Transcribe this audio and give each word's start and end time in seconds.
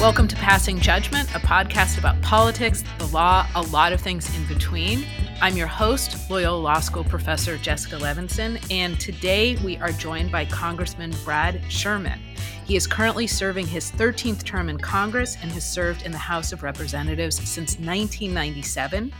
Welcome 0.00 0.28
to 0.28 0.36
Passing 0.36 0.80
Judgment, 0.80 1.28
a 1.34 1.40
podcast 1.40 1.98
about 1.98 2.18
politics, 2.22 2.82
the 2.96 3.04
law, 3.08 3.46
a 3.54 3.60
lot 3.60 3.92
of 3.92 4.00
things 4.00 4.34
in 4.34 4.46
between. 4.46 5.04
I'm 5.42 5.58
your 5.58 5.66
host, 5.66 6.30
Loyola 6.30 6.58
Law 6.58 6.80
School 6.80 7.04
professor 7.04 7.58
Jessica 7.58 7.96
Levinson, 7.96 8.64
and 8.70 8.98
today 8.98 9.56
we 9.56 9.76
are 9.76 9.92
joined 9.92 10.32
by 10.32 10.46
Congressman 10.46 11.12
Brad 11.22 11.60
Sherman. 11.68 12.18
He 12.64 12.76
is 12.76 12.86
currently 12.86 13.26
serving 13.26 13.66
his 13.66 13.90
13th 13.92 14.42
term 14.42 14.70
in 14.70 14.78
Congress 14.78 15.36
and 15.42 15.52
has 15.52 15.70
served 15.70 16.06
in 16.06 16.12
the 16.12 16.18
House 16.18 16.54
of 16.54 16.62
Representatives 16.62 17.36
since 17.36 17.72
1997. 17.72 19.12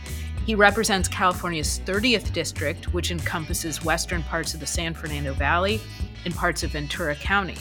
He 0.47 0.55
represents 0.55 1.07
California's 1.07 1.79
30th 1.85 2.33
district, 2.33 2.91
which 2.91 3.11
encompasses 3.11 3.85
western 3.85 4.23
parts 4.23 4.55
of 4.55 4.59
the 4.59 4.65
San 4.65 4.95
Fernando 4.95 5.35
Valley 5.35 5.79
and 6.25 6.33
parts 6.33 6.63
of 6.63 6.71
Ventura 6.71 7.13
County. 7.13 7.57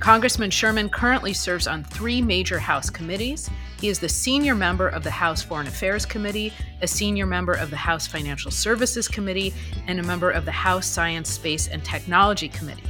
Congressman 0.00 0.50
Sherman 0.50 0.88
currently 0.88 1.32
serves 1.32 1.66
on 1.66 1.82
three 1.82 2.20
major 2.20 2.58
House 2.58 2.90
committees. 2.90 3.50
He 3.80 3.88
is 3.88 3.98
the 3.98 4.08
senior 4.08 4.54
member 4.54 4.88
of 4.88 5.02
the 5.02 5.10
House 5.10 5.42
Foreign 5.42 5.66
Affairs 5.66 6.04
Committee, 6.04 6.52
a 6.82 6.86
senior 6.86 7.26
member 7.26 7.54
of 7.54 7.70
the 7.70 7.76
House 7.76 8.06
Financial 8.06 8.50
Services 8.50 9.08
Committee, 9.08 9.54
and 9.86 9.98
a 9.98 10.02
member 10.02 10.30
of 10.30 10.44
the 10.44 10.52
House 10.52 10.86
Science, 10.86 11.30
Space, 11.30 11.68
and 11.68 11.84
Technology 11.84 12.48
Committee. 12.48 12.82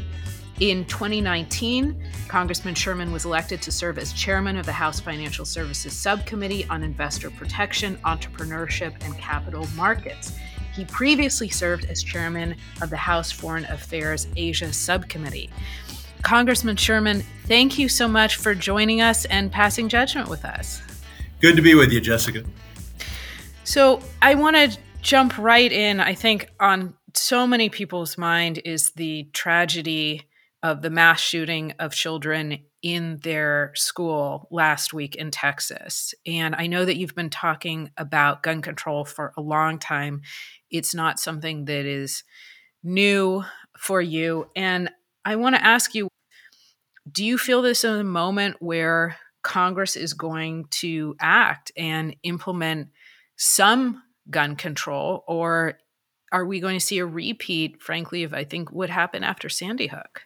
In 0.59 0.85
2019, 0.87 2.03
Congressman 2.29 2.75
Sherman 2.75 3.13
was 3.13 3.25
elected 3.25 3.61
to 3.63 3.73
serve 3.73 3.99
as 3.99 4.13
chairman 4.13 4.57
of 4.57 4.67
the 4.67 4.73
House 4.73 5.01
Financial 5.01 5.45
Services 5.45 5.93
Subcommittee 5.93 6.67
on 6.69 6.83
Investor 6.83 7.31
Protection, 7.31 7.97
Entrepreneurship, 7.99 8.95
and 9.05 9.17
Capital 9.19 9.67
Markets. 9.77 10.33
He 10.75 10.85
previously 10.87 11.49
served 11.49 11.85
as 11.87 12.03
chairman 12.03 12.57
of 12.81 12.91
the 12.91 12.97
House 12.97 13.31
Foreign 13.31 13.65
Affairs 13.67 14.29
Asia 14.37 14.73
Subcommittee. 14.73 15.51
Congressman 16.27 16.75
Sherman, 16.75 17.23
thank 17.45 17.79
you 17.79 17.89
so 17.89 18.09
much 18.09 18.35
for 18.35 18.53
joining 18.53 19.01
us 19.01 19.27
and 19.27 19.53
passing 19.53 19.89
judgment 19.89 20.29
with 20.29 20.45
us. 20.45 20.83
Good 21.41 21.55
to 21.55 21.63
be 21.63 21.77
with 21.77 21.93
you, 21.93 22.01
Jessica. 22.01 22.43
So, 23.63 24.01
I 24.21 24.35
want 24.35 24.57
to 24.57 24.77
jump 25.03 25.39
right 25.39 25.71
in. 25.71 26.01
I 26.01 26.15
think 26.15 26.51
on 26.59 26.95
so 27.15 27.47
many 27.47 27.69
people's 27.69 28.19
mind 28.19 28.61
is 28.65 28.91
the 28.91 29.29
tragedy 29.35 30.25
of 30.65 30.83
the 30.83 30.91
mass 30.91 31.21
shooting 31.21 31.75
of 31.79 31.93
children 31.93 32.59
in 32.83 33.21
their 33.23 33.71
school 33.77 34.49
last 34.51 34.93
week 34.93 35.15
in 35.15 35.31
Texas. 35.31 36.13
And 36.27 36.57
I 36.57 36.67
know 36.67 36.85
that 36.85 36.97
you've 36.97 37.15
been 37.15 37.31
talking 37.31 37.93
about 37.97 38.43
gun 38.43 38.63
control 38.63 39.05
for 39.05 39.33
a 39.37 39.41
long 39.41 39.79
time. 39.79 40.23
It's 40.73 40.93
not 40.93 41.21
something 41.21 41.67
that 41.67 41.87
is 41.87 42.25
new 42.83 43.45
for 43.79 44.01
you. 44.03 44.51
And 44.57 44.91
I 45.25 45.37
want 45.37 45.55
to 45.55 45.65
ask 45.65 45.95
you 45.95 46.09
do 47.11 47.25
you 47.25 47.39
feel 47.39 47.63
this 47.63 47.85
is 47.85 48.01
a 48.01 48.05
moment 48.05 48.57
where 48.61 49.17
Congress 49.43 49.97
is 49.97 50.13
going 50.13 50.67
to 50.71 51.15
act 51.21 51.71
and 51.77 52.17
implement 52.23 52.89
some 53.37 54.03
gun 54.29 54.57
control, 54.57 55.23
or 55.29 55.79
are 56.33 56.45
we 56.45 56.59
going 56.59 56.77
to 56.77 56.85
see 56.85 56.99
a 56.99 57.07
repeat, 57.07 57.81
frankly, 57.81 58.25
of 58.25 58.35
I 58.35 58.45
think 58.45 58.73
what 58.73 58.91
happened 58.91 59.25
after 59.25 59.49
Sandy 59.49 59.87
Hook? 59.87 60.23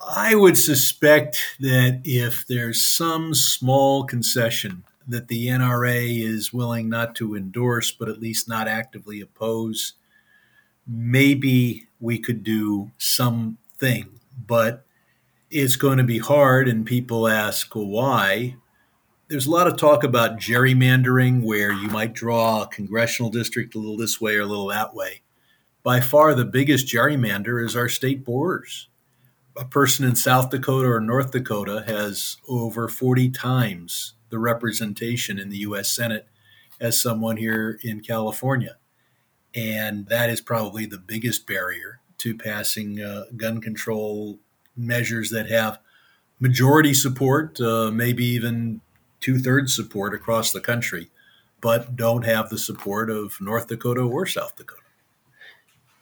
I 0.00 0.34
would 0.34 0.58
suspect 0.58 1.38
that 1.60 2.02
if 2.04 2.46
there's 2.46 2.86
some 2.86 3.34
small 3.34 4.04
concession 4.04 4.84
that 5.06 5.28
the 5.28 5.48
NRA 5.48 6.22
is 6.24 6.52
willing 6.52 6.88
not 6.88 7.14
to 7.16 7.34
endorse, 7.34 7.90
but 7.90 8.08
at 8.08 8.20
least 8.20 8.48
not 8.48 8.68
actively 8.68 9.20
oppose, 9.20 9.94
maybe 10.86 11.86
we 12.00 12.18
could 12.18 12.44
do 12.44 12.90
something. 12.98 14.08
But 14.46 14.84
it's 15.52 15.76
going 15.76 15.98
to 15.98 16.04
be 16.04 16.18
hard, 16.18 16.66
and 16.66 16.86
people 16.86 17.28
ask 17.28 17.74
well, 17.74 17.86
why. 17.86 18.56
There's 19.28 19.46
a 19.46 19.50
lot 19.50 19.66
of 19.66 19.76
talk 19.76 20.02
about 20.02 20.38
gerrymandering, 20.38 21.42
where 21.42 21.72
you 21.72 21.88
might 21.88 22.14
draw 22.14 22.62
a 22.62 22.68
congressional 22.68 23.30
district 23.30 23.74
a 23.74 23.78
little 23.78 23.98
this 23.98 24.20
way 24.20 24.36
or 24.36 24.40
a 24.40 24.46
little 24.46 24.68
that 24.68 24.94
way. 24.94 25.20
By 25.82 26.00
far, 26.00 26.34
the 26.34 26.46
biggest 26.46 26.86
gerrymander 26.86 27.64
is 27.64 27.76
our 27.76 27.88
state 27.88 28.24
borders. 28.24 28.88
A 29.56 29.66
person 29.66 30.06
in 30.06 30.16
South 30.16 30.48
Dakota 30.48 30.88
or 30.88 31.00
North 31.00 31.32
Dakota 31.32 31.84
has 31.86 32.38
over 32.48 32.88
40 32.88 33.28
times 33.30 34.14
the 34.30 34.38
representation 34.38 35.38
in 35.38 35.50
the 35.50 35.58
U.S. 35.58 35.94
Senate 35.94 36.26
as 36.80 37.00
someone 37.00 37.36
here 37.36 37.78
in 37.82 38.00
California. 38.00 38.76
And 39.54 40.06
that 40.06 40.30
is 40.30 40.40
probably 40.40 40.86
the 40.86 40.98
biggest 40.98 41.46
barrier 41.46 42.00
to 42.18 42.34
passing 42.34 43.02
uh, 43.02 43.24
gun 43.36 43.60
control 43.60 44.38
measures 44.76 45.30
that 45.30 45.50
have 45.50 45.78
majority 46.40 46.94
support, 46.94 47.60
uh, 47.60 47.90
maybe 47.90 48.24
even 48.24 48.80
two 49.20 49.38
thirds 49.38 49.74
support 49.74 50.14
across 50.14 50.52
the 50.52 50.60
country, 50.60 51.10
but 51.60 51.96
don't 51.96 52.24
have 52.24 52.50
the 52.50 52.58
support 52.58 53.10
of 53.10 53.40
North 53.40 53.68
Dakota 53.68 54.00
or 54.00 54.26
South 54.26 54.56
Dakota. 54.56 54.82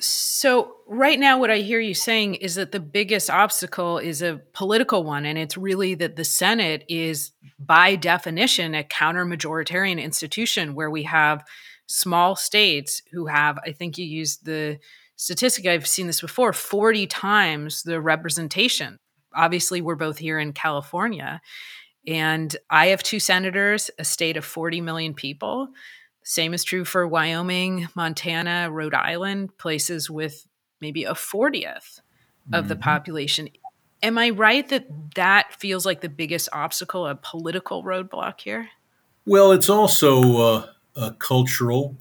So, 0.02 0.76
right 0.86 1.18
now, 1.18 1.38
what 1.38 1.50
I 1.50 1.58
hear 1.58 1.78
you 1.78 1.92
saying 1.92 2.36
is 2.36 2.54
that 2.54 2.72
the 2.72 2.80
biggest 2.80 3.28
obstacle 3.28 3.98
is 3.98 4.22
a 4.22 4.40
political 4.54 5.04
one, 5.04 5.26
and 5.26 5.36
it's 5.36 5.58
really 5.58 5.94
that 5.96 6.16
the 6.16 6.24
Senate 6.24 6.84
is, 6.88 7.32
by 7.58 7.96
definition, 7.96 8.74
a 8.74 8.82
counter 8.82 9.26
majoritarian 9.26 10.02
institution 10.02 10.74
where 10.74 10.90
we 10.90 11.02
have 11.02 11.44
small 11.86 12.34
states 12.34 13.02
who 13.12 13.26
have, 13.26 13.58
I 13.66 13.72
think 13.72 13.98
you 13.98 14.06
used 14.06 14.46
the 14.46 14.78
statistic, 15.20 15.66
I've 15.66 15.86
seen 15.86 16.06
this 16.06 16.22
before 16.22 16.54
40 16.54 17.06
times 17.06 17.82
the 17.82 18.00
representation. 18.00 18.98
Obviously, 19.34 19.82
we're 19.82 19.94
both 19.94 20.16
here 20.16 20.38
in 20.38 20.54
California. 20.54 21.42
And 22.06 22.56
I 22.70 22.86
have 22.86 23.02
two 23.02 23.20
senators, 23.20 23.90
a 23.98 24.04
state 24.04 24.38
of 24.38 24.46
40 24.46 24.80
million 24.80 25.12
people. 25.12 25.68
Same 26.24 26.54
is 26.54 26.64
true 26.64 26.86
for 26.86 27.06
Wyoming, 27.06 27.88
Montana, 27.94 28.70
Rhode 28.70 28.94
Island, 28.94 29.56
places 29.58 30.08
with 30.08 30.46
maybe 30.80 31.04
a 31.04 31.12
40th 31.12 31.52
mm-hmm. 31.66 32.54
of 32.54 32.68
the 32.68 32.74
mm-hmm. 32.74 32.82
population. 32.82 33.50
Am 34.02 34.16
I 34.16 34.30
right 34.30 34.66
that 34.70 34.86
that 35.16 35.52
feels 35.52 35.84
like 35.84 36.00
the 36.00 36.08
biggest 36.08 36.48
obstacle, 36.54 37.06
a 37.06 37.14
political 37.14 37.84
roadblock 37.84 38.40
here? 38.40 38.70
Well, 39.26 39.52
it's 39.52 39.68
also 39.68 40.64
uh, 40.96 41.10
cultural 41.18 41.98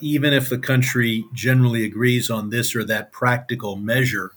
even 0.00 0.32
if 0.32 0.48
the 0.48 0.58
country 0.58 1.24
generally 1.32 1.84
agrees 1.84 2.30
on 2.30 2.50
this 2.50 2.74
or 2.76 2.84
that 2.84 3.12
practical 3.12 3.76
measure, 3.76 4.32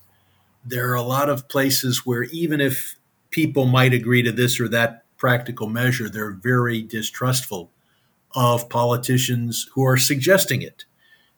there 0.66 0.90
are 0.92 0.96
a 0.96 1.02
lot 1.02 1.30
of 1.30 1.48
places 1.48 2.06
where 2.06 2.24
even 2.26 2.62
if 2.62 2.96
people 3.30 3.66
might 3.66 3.94
agree 3.94 4.22
to 4.22 4.32
this 4.32 4.60
or 4.60 4.68
that 4.68 5.04
practical 5.18 5.68
measure, 5.68 6.10
they're 6.10 6.32
very 6.32 6.82
distrustful 6.82 7.72
of 8.36 8.70
politicians 8.70 9.70
who 9.74 9.86
are 9.86 9.98
suggesting 9.98 10.62
it 10.62 10.86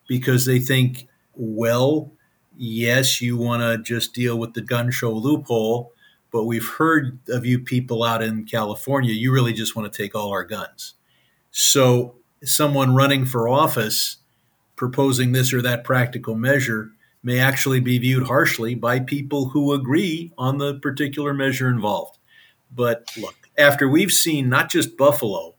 because 0.06 0.46
they 0.46 0.58
think, 0.58 1.08
well, 1.34 2.12
yes, 2.56 3.20
you 3.20 3.36
want 3.36 3.62
to 3.62 3.82
just 3.82 4.14
deal 4.14 4.38
with 4.38 4.54
the 4.54 4.62
gun 4.62 4.90
show 4.90 5.12
loophole, 5.12 5.92
but 6.30 6.44
we've 6.44 6.68
heard 6.68 7.18
of 7.28 7.44
you 7.44 7.58
people 7.58 8.02
out 8.02 8.22
in 8.22 8.44
California, 8.44 9.12
you 9.12 9.32
really 9.32 9.52
just 9.52 9.74
want 9.74 9.90
to 9.90 10.02
take 10.02 10.14
all 10.14 10.30
our 10.30 10.44
guns. 10.44 10.94
So 11.50 12.16
someone 12.44 12.94
running 12.94 13.24
for 13.24 13.48
office 13.48 14.18
proposing 14.76 15.32
this 15.32 15.52
or 15.52 15.62
that 15.62 15.84
practical 15.84 16.34
measure 16.34 16.90
may 17.22 17.38
actually 17.38 17.80
be 17.80 17.98
viewed 17.98 18.26
harshly 18.26 18.74
by 18.74 19.00
people 19.00 19.50
who 19.50 19.72
agree 19.72 20.32
on 20.36 20.58
the 20.58 20.74
particular 20.80 21.32
measure 21.32 21.68
involved. 21.68 22.18
But 22.70 23.08
look, 23.16 23.34
after 23.56 23.88
we've 23.88 24.12
seen 24.12 24.48
not 24.48 24.68
just 24.70 24.96
Buffalo, 24.96 25.54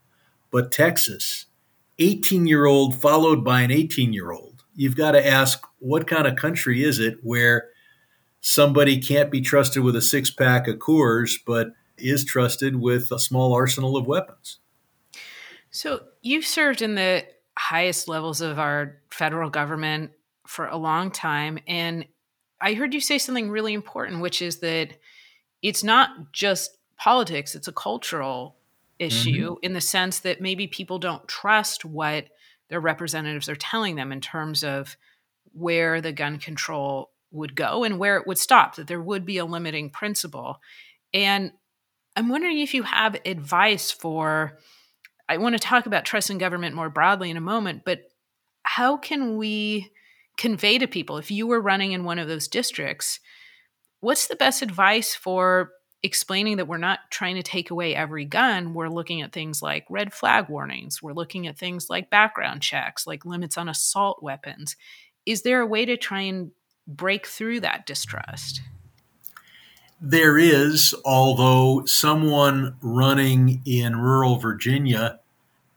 but 0.50 0.70
Texas, 0.70 1.46
18 1.98 2.46
year 2.46 2.66
old 2.66 2.94
followed 2.94 3.42
by 3.42 3.62
an 3.62 3.70
18 3.70 4.12
year 4.12 4.30
old, 4.30 4.64
you've 4.74 4.96
got 4.96 5.12
to 5.12 5.26
ask 5.26 5.66
what 5.78 6.06
kind 6.06 6.26
of 6.26 6.36
country 6.36 6.84
is 6.84 6.98
it 6.98 7.18
where 7.22 7.68
somebody 8.40 9.00
can't 9.00 9.30
be 9.30 9.40
trusted 9.40 9.82
with 9.82 9.96
a 9.96 10.02
six 10.02 10.30
pack 10.30 10.68
of 10.68 10.76
Coors, 10.76 11.34
but 11.44 11.68
is 11.96 12.24
trusted 12.24 12.76
with 12.76 13.10
a 13.10 13.18
small 13.18 13.54
arsenal 13.54 13.96
of 13.96 14.06
weapons? 14.06 14.58
So 15.70 16.04
you 16.26 16.42
served 16.42 16.82
in 16.82 16.96
the 16.96 17.24
highest 17.56 18.08
levels 18.08 18.40
of 18.40 18.58
our 18.58 18.98
federal 19.10 19.48
government 19.48 20.10
for 20.46 20.66
a 20.66 20.76
long 20.76 21.10
time. 21.10 21.58
And 21.66 22.04
I 22.60 22.74
heard 22.74 22.94
you 22.94 23.00
say 23.00 23.18
something 23.18 23.48
really 23.48 23.74
important, 23.74 24.20
which 24.20 24.42
is 24.42 24.58
that 24.58 24.90
it's 25.62 25.84
not 25.84 26.32
just 26.32 26.76
politics, 26.96 27.54
it's 27.54 27.68
a 27.68 27.72
cultural 27.72 28.56
issue 28.98 29.52
mm-hmm. 29.52 29.64
in 29.64 29.72
the 29.72 29.80
sense 29.80 30.20
that 30.20 30.40
maybe 30.40 30.66
people 30.66 30.98
don't 30.98 31.26
trust 31.28 31.84
what 31.84 32.26
their 32.68 32.80
representatives 32.80 33.48
are 33.48 33.56
telling 33.56 33.94
them 33.94 34.10
in 34.10 34.20
terms 34.20 34.64
of 34.64 34.96
where 35.52 36.00
the 36.00 36.12
gun 36.12 36.38
control 36.38 37.10
would 37.30 37.54
go 37.54 37.84
and 37.84 37.98
where 37.98 38.16
it 38.16 38.26
would 38.26 38.38
stop, 38.38 38.76
that 38.76 38.88
there 38.88 39.00
would 39.00 39.24
be 39.24 39.38
a 39.38 39.44
limiting 39.44 39.90
principle. 39.90 40.60
And 41.14 41.52
I'm 42.16 42.28
wondering 42.28 42.58
if 42.58 42.74
you 42.74 42.82
have 42.82 43.16
advice 43.24 43.90
for 43.90 44.58
I 45.28 45.38
want 45.38 45.54
to 45.54 45.58
talk 45.58 45.86
about 45.86 46.04
trust 46.04 46.30
in 46.30 46.38
government 46.38 46.74
more 46.74 46.90
broadly 46.90 47.30
in 47.30 47.36
a 47.36 47.40
moment, 47.40 47.82
but 47.84 48.00
how 48.62 48.96
can 48.96 49.36
we 49.36 49.90
convey 50.36 50.78
to 50.78 50.86
people 50.86 51.18
if 51.18 51.30
you 51.30 51.46
were 51.46 51.60
running 51.60 51.92
in 51.92 52.04
one 52.04 52.18
of 52.18 52.28
those 52.28 52.48
districts, 52.48 53.20
what's 54.00 54.28
the 54.28 54.36
best 54.36 54.62
advice 54.62 55.14
for 55.14 55.70
explaining 56.02 56.58
that 56.58 56.68
we're 56.68 56.78
not 56.78 57.00
trying 57.10 57.34
to 57.36 57.42
take 57.42 57.70
away 57.70 57.94
every 57.94 58.24
gun. 58.24 58.74
We're 58.74 58.88
looking 58.88 59.22
at 59.22 59.32
things 59.32 59.60
like 59.60 59.84
red 59.90 60.12
flag 60.12 60.48
warnings. 60.48 61.02
We're 61.02 61.14
looking 61.14 61.46
at 61.46 61.58
things 61.58 61.90
like 61.90 62.10
background 62.10 62.62
checks, 62.62 63.06
like 63.06 63.24
limits 63.24 63.58
on 63.58 63.68
assault 63.68 64.22
weapons. 64.22 64.76
Is 65.24 65.42
there 65.42 65.60
a 65.60 65.66
way 65.66 65.84
to 65.84 65.96
try 65.96 66.20
and 66.22 66.52
break 66.86 67.26
through 67.26 67.60
that 67.60 67.86
distrust? 67.86 68.60
There 70.00 70.36
is, 70.36 70.94
although 71.06 71.86
someone 71.86 72.76
running 72.82 73.62
in 73.64 73.96
rural 73.96 74.36
Virginia 74.36 75.20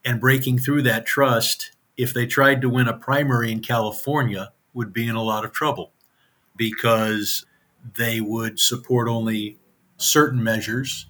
and 0.04 0.20
breaking 0.20 0.60
through 0.60 0.82
that 0.84 1.06
trust, 1.06 1.72
if 1.96 2.14
they 2.14 2.26
tried 2.26 2.62
to 2.62 2.70
win 2.70 2.90
a 2.90 2.98
primary 2.98 3.50
in 3.50 3.62
California, 3.62 4.52
would 4.74 4.92
be 4.92 5.08
in 5.08 5.16
a 5.16 5.24
lot 5.24 5.46
of 5.46 5.54
trouble 5.54 5.94
because 6.58 7.46
they 7.98 8.20
would 8.20 8.60
support 8.60 9.08
only 9.08 9.58
certain 9.96 10.44
measures. 10.44 11.06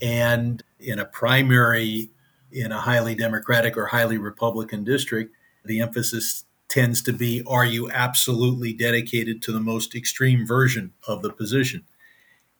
And 0.00 0.62
in 0.78 1.00
a 1.00 1.04
primary, 1.04 2.10
in 2.52 2.70
a 2.70 2.78
highly 2.78 3.16
Democratic 3.16 3.76
or 3.76 3.86
highly 3.86 4.18
Republican 4.18 4.84
district, 4.84 5.34
the 5.64 5.80
emphasis 5.80 6.44
tends 6.68 7.02
to 7.02 7.12
be 7.12 7.42
are 7.46 7.64
you 7.64 7.90
absolutely 7.90 8.72
dedicated 8.72 9.42
to 9.42 9.52
the 9.52 9.60
most 9.60 9.96
extreme 9.96 10.46
version 10.46 10.92
of 11.08 11.22
the 11.22 11.32
position? 11.32 11.84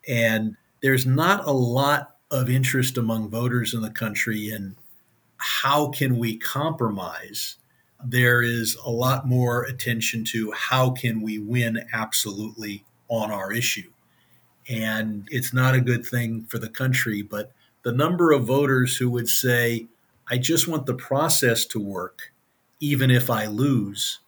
And 0.08 0.56
there's 0.82 1.06
not 1.06 1.46
a 1.46 1.52
lot 1.52 2.16
of 2.30 2.50
interest 2.50 2.98
among 2.98 3.28
voters 3.28 3.74
in 3.74 3.82
the 3.82 3.90
country 3.90 4.50
in 4.50 4.76
how 5.38 5.88
can 5.88 6.18
we 6.18 6.36
compromise. 6.36 7.56
There 8.04 8.42
is 8.42 8.76
a 8.84 8.90
lot 8.90 9.26
more 9.26 9.62
attention 9.64 10.24
to 10.26 10.52
how 10.52 10.90
can 10.90 11.20
we 11.22 11.38
win 11.38 11.86
absolutely 11.92 12.84
on 13.08 13.30
our 13.30 13.52
issue. 13.52 13.90
And 14.68 15.28
it's 15.30 15.52
not 15.52 15.74
a 15.74 15.80
good 15.80 16.04
thing 16.04 16.44
for 16.44 16.58
the 16.58 16.68
country, 16.68 17.22
but 17.22 17.52
the 17.82 17.92
number 17.92 18.32
of 18.32 18.44
voters 18.44 18.96
who 18.96 19.08
would 19.10 19.28
say, 19.28 19.86
I 20.28 20.38
just 20.38 20.66
want 20.66 20.86
the 20.86 20.94
process 20.94 21.64
to 21.66 21.78
work, 21.78 22.32
even 22.80 23.10
if 23.10 23.30
I 23.30 23.46
lose, 23.46 24.18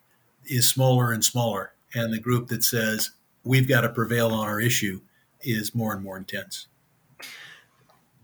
is 0.47 0.69
smaller 0.69 1.13
and 1.13 1.25
smaller. 1.25 1.73
And 1.93 2.13
the 2.13 2.21
group 2.21 2.49
that 2.49 2.63
says, 2.63 3.11
we've 3.43 3.69
got 3.69 3.81
to 3.81 3.89
prevail 3.89 4.29
on 4.29 4.47
our 4.47 4.61
issue 4.61 5.01
is 5.43 5.75
more 5.75 5.93
and 5.93 6.03
more 6.03 6.17
intense. 6.17 6.67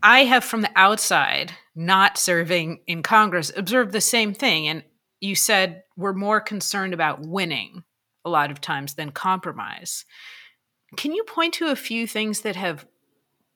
I 0.03 0.25
have, 0.25 0.45
from 0.45 0.61
the 0.61 0.71
outside, 0.77 1.53
not 1.75 2.19
serving 2.19 2.81
in 2.87 3.03
Congress, 3.03 3.51
observed 3.57 3.93
the 3.93 4.01
same 4.01 4.35
thing. 4.35 4.69
And 4.69 4.83
you 5.21 5.35
said 5.35 5.83
we're 5.97 6.13
more 6.13 6.41
concerned 6.41 6.93
about 6.93 7.21
winning 7.21 7.85
a 8.25 8.31
lot 8.31 8.51
of 8.51 8.61
times 8.61 8.95
than 8.95 9.13
compromise. 9.13 10.05
Can 10.97 11.13
you 11.13 11.25
point 11.25 11.55
to 11.55 11.69
a 11.69 11.77
few 11.77 12.07
things 12.07 12.43
that 12.43 12.57
have 12.57 12.87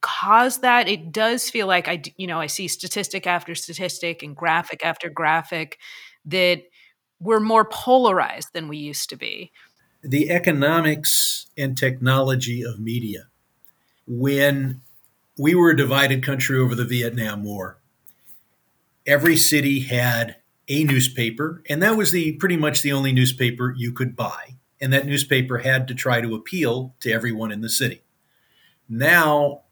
caused 0.00 0.62
that? 0.62 0.88
It 0.88 1.12
does 1.12 1.50
feel 1.50 1.66
like 1.66 1.86
I, 1.86 2.02
you 2.16 2.26
know, 2.26 2.40
I 2.40 2.46
see 2.46 2.68
statistic 2.68 3.26
after 3.26 3.54
statistic 3.54 4.22
and 4.22 4.34
graphic 4.34 4.84
after 4.84 5.10
graphic 5.10 5.78
that 6.24 6.62
we're 7.20 7.40
more 7.40 7.64
polarized 7.64 8.48
than 8.52 8.68
we 8.68 8.78
used 8.78 9.10
to 9.10 9.16
be. 9.16 9.52
The 10.02 10.30
economics 10.30 11.46
and 11.56 11.76
technology 11.76 12.62
of 12.62 12.80
media. 12.80 13.26
When 14.08 14.80
we 15.36 15.54
were 15.54 15.70
a 15.70 15.76
divided 15.76 16.24
country 16.24 16.58
over 16.58 16.74
the 16.74 16.84
Vietnam 16.84 17.44
War, 17.44 17.78
every 19.06 19.36
city 19.36 19.80
had 19.80 20.36
a 20.66 20.82
newspaper, 20.82 21.62
and 21.68 21.82
that 21.82 21.96
was 21.96 22.10
the 22.10 22.32
pretty 22.32 22.56
much 22.56 22.82
the 22.82 22.92
only 22.92 23.12
newspaper 23.12 23.74
you 23.76 23.92
could 23.92 24.16
buy 24.16 24.58
and 24.80 24.92
that 24.92 25.06
newspaper 25.06 25.58
had 25.58 25.88
to 25.88 25.94
try 25.94 26.20
to 26.20 26.34
appeal 26.34 26.94
to 27.00 27.12
everyone 27.12 27.52
in 27.52 27.60
the 27.60 27.68
city. 27.68 28.02
Now 28.88 29.62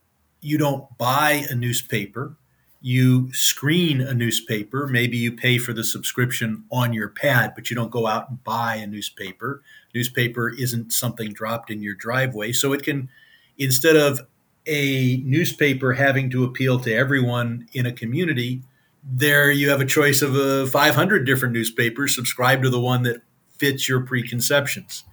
you 0.40 0.58
don't 0.58 0.96
buy 0.98 1.44
a 1.48 1.54
newspaper, 1.54 2.36
you 2.80 3.32
screen 3.32 4.00
a 4.00 4.14
newspaper. 4.14 4.86
Maybe 4.86 5.16
you 5.16 5.32
pay 5.32 5.58
for 5.58 5.72
the 5.72 5.82
subscription 5.82 6.64
on 6.70 6.92
your 6.92 7.08
pad, 7.08 7.52
but 7.54 7.68
you 7.68 7.74
don't 7.74 7.90
go 7.90 8.06
out 8.06 8.28
and 8.28 8.44
buy 8.44 8.76
a 8.76 8.86
newspaper. 8.86 9.62
Newspaper 9.94 10.50
isn't 10.50 10.92
something 10.92 11.32
dropped 11.32 11.70
in 11.70 11.82
your 11.82 11.94
driveway. 11.94 12.52
So 12.52 12.72
it 12.72 12.84
can, 12.84 13.08
instead 13.58 13.96
of 13.96 14.20
a 14.66 15.18
newspaper 15.24 15.94
having 15.94 16.28
to 16.30 16.44
appeal 16.44 16.80
to 16.80 16.92
everyone 16.92 17.68
in 17.72 17.86
a 17.86 17.92
community, 17.92 18.62
there 19.04 19.50
you 19.50 19.70
have 19.70 19.80
a 19.80 19.86
choice 19.86 20.22
of 20.22 20.34
uh, 20.34 20.66
500 20.66 21.24
different 21.24 21.54
newspapers. 21.54 22.14
Subscribe 22.14 22.62
to 22.62 22.70
the 22.70 22.80
one 22.80 23.02
that 23.04 23.22
fits 23.58 23.88
your 23.88 24.00
preconceptions. 24.00 25.04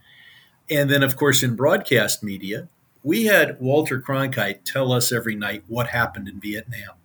And 0.70 0.90
then, 0.90 1.04
of 1.04 1.16
course, 1.16 1.44
in 1.44 1.56
broadcast 1.56 2.24
media, 2.24 2.68
we 3.04 3.26
had 3.26 3.60
Walter 3.60 4.02
Cronkite 4.02 4.64
tell 4.64 4.92
us 4.92 5.12
every 5.12 5.36
night 5.36 5.64
what 5.68 5.88
happened 5.88 6.28
in 6.28 6.40
Vietnam. 6.40 6.96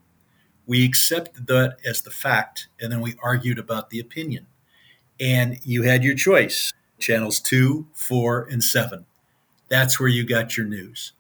We 0.67 0.85
accepted 0.85 1.47
that 1.49 1.77
as 1.85 2.03
the 2.03 2.11
fact, 2.11 2.69
and 2.81 2.93
then 2.93 3.01
we 3.01 3.17
argued 3.23 3.59
about 3.59 3.91
the 3.91 3.99
opinion. 3.99 4.47
And 5.19 5.59
you 5.65 5.83
had 5.83 6.05
your 6.05 6.15
choice 6.15 6.73
channels 6.99 7.41
two, 7.41 7.87
four, 7.95 8.47
and 8.51 8.63
seven. 8.63 9.07
That's 9.69 9.99
where 9.99 10.09
you 10.09 10.25
got 10.25 10.57
your 10.57 10.67
news. 10.67 11.13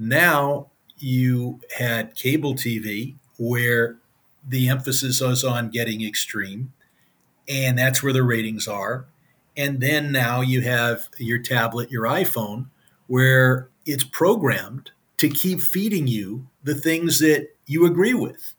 Now 0.00 0.70
you 0.96 1.60
had 1.76 2.14
cable 2.14 2.54
TV 2.54 3.16
where 3.38 3.98
the 4.46 4.68
emphasis 4.70 5.20
was 5.20 5.44
on 5.44 5.68
getting 5.68 6.02
extreme, 6.02 6.72
and 7.46 7.78
that's 7.78 8.02
where 8.02 8.14
the 8.14 8.22
ratings 8.22 8.66
are. 8.66 9.04
And 9.56 9.80
then 9.80 10.10
now 10.10 10.40
you 10.40 10.62
have 10.62 11.10
your 11.18 11.38
tablet, 11.38 11.90
your 11.90 12.04
iPhone, 12.04 12.68
where 13.08 13.68
it's 13.84 14.04
programmed 14.04 14.90
to 15.18 15.28
keep 15.28 15.60
feeding 15.60 16.06
you 16.06 16.48
the 16.64 16.74
things 16.74 17.18
that 17.18 17.48
you 17.66 17.84
agree 17.84 18.14
with. 18.14 18.54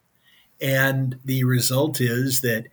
And 0.61 1.17
the 1.25 1.43
result 1.43 1.99
is 1.99 2.41
that 2.41 2.67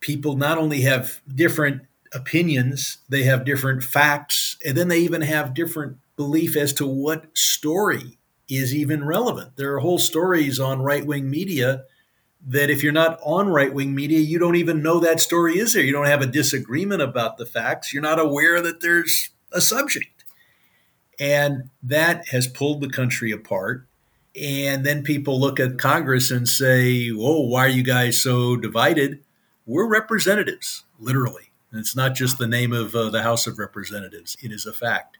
people 0.00 0.36
not 0.36 0.58
only 0.58 0.82
have 0.82 1.22
different 1.26 1.82
opinions, 2.12 2.98
they 3.08 3.22
have 3.22 3.46
different 3.46 3.82
facts, 3.82 4.58
and 4.64 4.76
then 4.76 4.88
they 4.88 4.98
even 4.98 5.22
have 5.22 5.54
different 5.54 5.96
belief 6.20 6.54
as 6.54 6.74
to 6.74 6.86
what 6.86 7.34
story 7.34 8.18
is 8.46 8.74
even 8.74 9.06
relevant. 9.06 9.56
There 9.56 9.74
are 9.74 9.78
whole 9.78 9.98
stories 9.98 10.60
on 10.60 10.82
right 10.82 11.06
wing 11.06 11.30
media 11.30 11.84
that 12.46 12.68
if 12.68 12.82
you're 12.82 12.92
not 12.92 13.18
on 13.22 13.48
right 13.48 13.72
wing 13.72 13.94
media, 13.94 14.18
you 14.18 14.38
don't 14.38 14.56
even 14.56 14.82
know 14.82 15.00
that 15.00 15.18
story 15.18 15.58
is 15.58 15.72
there. 15.72 15.82
You 15.82 15.94
don't 15.94 16.08
have 16.08 16.20
a 16.20 16.26
disagreement 16.26 17.00
about 17.00 17.38
the 17.38 17.46
facts. 17.46 17.94
You're 17.94 18.02
not 18.02 18.20
aware 18.20 18.60
that 18.60 18.82
there's 18.82 19.30
a 19.50 19.62
subject. 19.62 20.24
And 21.18 21.70
that 21.82 22.28
has 22.28 22.46
pulled 22.46 22.82
the 22.82 22.90
country 22.90 23.32
apart. 23.32 23.86
And 24.38 24.84
then 24.84 25.02
people 25.02 25.40
look 25.40 25.58
at 25.58 25.78
Congress 25.78 26.30
and 26.30 26.46
say, 26.46 27.08
whoa, 27.08 27.40
why 27.40 27.64
are 27.64 27.68
you 27.68 27.82
guys 27.82 28.20
so 28.20 28.56
divided? 28.56 29.22
We're 29.64 29.88
representatives, 29.88 30.84
literally. 30.98 31.50
And 31.72 31.80
it's 31.80 31.96
not 31.96 32.14
just 32.14 32.36
the 32.36 32.46
name 32.46 32.74
of 32.74 32.94
uh, 32.94 33.08
the 33.08 33.22
House 33.22 33.46
of 33.46 33.58
Representatives, 33.58 34.36
it 34.42 34.52
is 34.52 34.66
a 34.66 34.72
fact. 34.74 35.16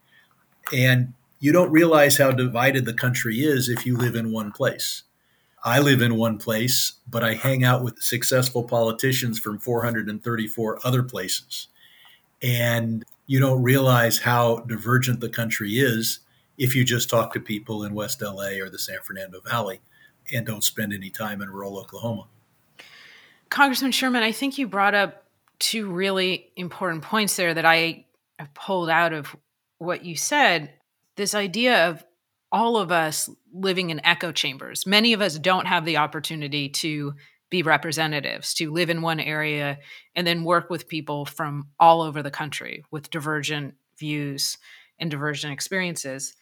And 0.72 1.14
you 1.38 1.52
don't 1.52 1.70
realize 1.70 2.18
how 2.18 2.30
divided 2.32 2.84
the 2.84 2.94
country 2.94 3.40
is 3.40 3.68
if 3.68 3.86
you 3.86 3.96
live 3.96 4.14
in 4.14 4.32
one 4.32 4.52
place. 4.52 5.04
I 5.62 5.78
live 5.78 6.00
in 6.00 6.16
one 6.16 6.38
place, 6.38 6.94
but 7.08 7.22
I 7.22 7.34
hang 7.34 7.64
out 7.64 7.82
with 7.82 8.02
successful 8.02 8.64
politicians 8.64 9.38
from 9.38 9.58
434 9.58 10.80
other 10.84 11.02
places. 11.02 11.68
And 12.42 13.04
you 13.26 13.40
don't 13.40 13.62
realize 13.62 14.18
how 14.18 14.60
divergent 14.60 15.20
the 15.20 15.28
country 15.28 15.72
is 15.72 16.20
if 16.56 16.74
you 16.74 16.84
just 16.84 17.10
talk 17.10 17.32
to 17.34 17.40
people 17.40 17.84
in 17.84 17.94
West 17.94 18.22
LA 18.22 18.58
or 18.60 18.70
the 18.70 18.78
San 18.78 18.98
Fernando 19.02 19.40
Valley 19.40 19.80
and 20.32 20.46
don't 20.46 20.64
spend 20.64 20.92
any 20.92 21.10
time 21.10 21.42
in 21.42 21.50
rural 21.50 21.78
Oklahoma. 21.78 22.26
Congressman 23.50 23.92
Sherman, 23.92 24.22
I 24.22 24.32
think 24.32 24.58
you 24.58 24.66
brought 24.66 24.94
up 24.94 25.24
two 25.58 25.90
really 25.90 26.50
important 26.56 27.02
points 27.02 27.36
there 27.36 27.52
that 27.52 27.64
I 27.64 28.04
pulled 28.54 28.88
out 28.88 29.12
of 29.12 29.36
what 29.80 30.04
you 30.04 30.14
said. 30.14 30.72
This 31.16 31.34
idea 31.34 31.88
of 31.88 32.04
all 32.52 32.76
of 32.76 32.92
us 32.92 33.30
living 33.52 33.90
in 33.90 34.04
echo 34.04 34.30
chambers. 34.30 34.86
Many 34.86 35.12
of 35.12 35.20
us 35.20 35.38
don't 35.38 35.66
have 35.66 35.84
the 35.84 35.96
opportunity 35.96 36.68
to 36.68 37.14
be 37.48 37.62
representatives, 37.62 38.54
to 38.54 38.70
live 38.70 38.90
in 38.90 39.02
one 39.02 39.18
area 39.18 39.78
and 40.14 40.26
then 40.26 40.44
work 40.44 40.70
with 40.70 40.86
people 40.86 41.24
from 41.24 41.68
all 41.80 42.02
over 42.02 42.22
the 42.22 42.30
country 42.30 42.84
with 42.90 43.10
divergent 43.10 43.74
views 43.98 44.58
and 44.98 45.10
divergent 45.10 45.52
experiences. 45.52 46.34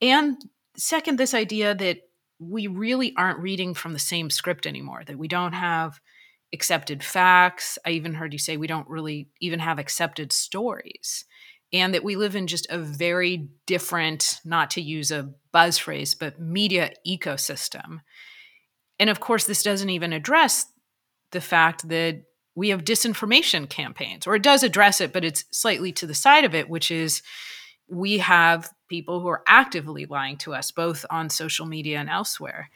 And 0.00 0.36
second, 0.76 1.18
this 1.18 1.34
idea 1.34 1.74
that 1.74 1.98
we 2.38 2.68
really 2.68 3.14
aren't 3.16 3.40
reading 3.40 3.74
from 3.74 3.94
the 3.94 3.98
same 3.98 4.30
script 4.30 4.66
anymore, 4.66 5.02
that 5.06 5.18
we 5.18 5.28
don't 5.28 5.54
have 5.54 6.00
accepted 6.52 7.02
facts. 7.02 7.78
I 7.84 7.90
even 7.90 8.14
heard 8.14 8.32
you 8.32 8.38
say 8.38 8.56
we 8.56 8.66
don't 8.66 8.88
really 8.88 9.28
even 9.40 9.58
have 9.58 9.78
accepted 9.78 10.32
stories 10.32 11.24
and 11.72 11.94
that 11.94 12.04
we 12.04 12.16
live 12.16 12.36
in 12.36 12.46
just 12.46 12.66
a 12.70 12.78
very 12.78 13.48
different, 13.66 14.40
not 14.44 14.70
to 14.72 14.80
use 14.80 15.10
a 15.10 15.32
buzz 15.52 15.78
phrase, 15.78 16.14
but 16.14 16.40
media 16.40 16.90
ecosystem. 17.06 18.00
And 18.98 19.10
of 19.10 19.20
course, 19.20 19.44
this 19.44 19.62
doesn't 19.62 19.90
even 19.90 20.12
address 20.12 20.66
the 21.32 21.40
fact 21.40 21.88
that 21.88 22.22
we 22.54 22.70
have 22.70 22.84
disinformation 22.84 23.68
campaigns, 23.68 24.26
or 24.26 24.34
it 24.34 24.42
does 24.42 24.62
address 24.62 25.00
it, 25.00 25.12
but 25.12 25.24
it's 25.24 25.44
slightly 25.50 25.92
to 25.92 26.06
the 26.06 26.14
side 26.14 26.44
of 26.44 26.54
it, 26.54 26.70
which 26.70 26.90
is 26.90 27.22
we 27.88 28.18
have 28.18 28.70
people 28.88 29.20
who 29.20 29.28
are 29.28 29.42
actively 29.46 30.06
lying 30.06 30.38
to 30.38 30.54
us, 30.54 30.70
both 30.70 31.04
on 31.10 31.28
social 31.28 31.66
media 31.66 31.98
and 31.98 32.08
elsewhere. 32.08 32.70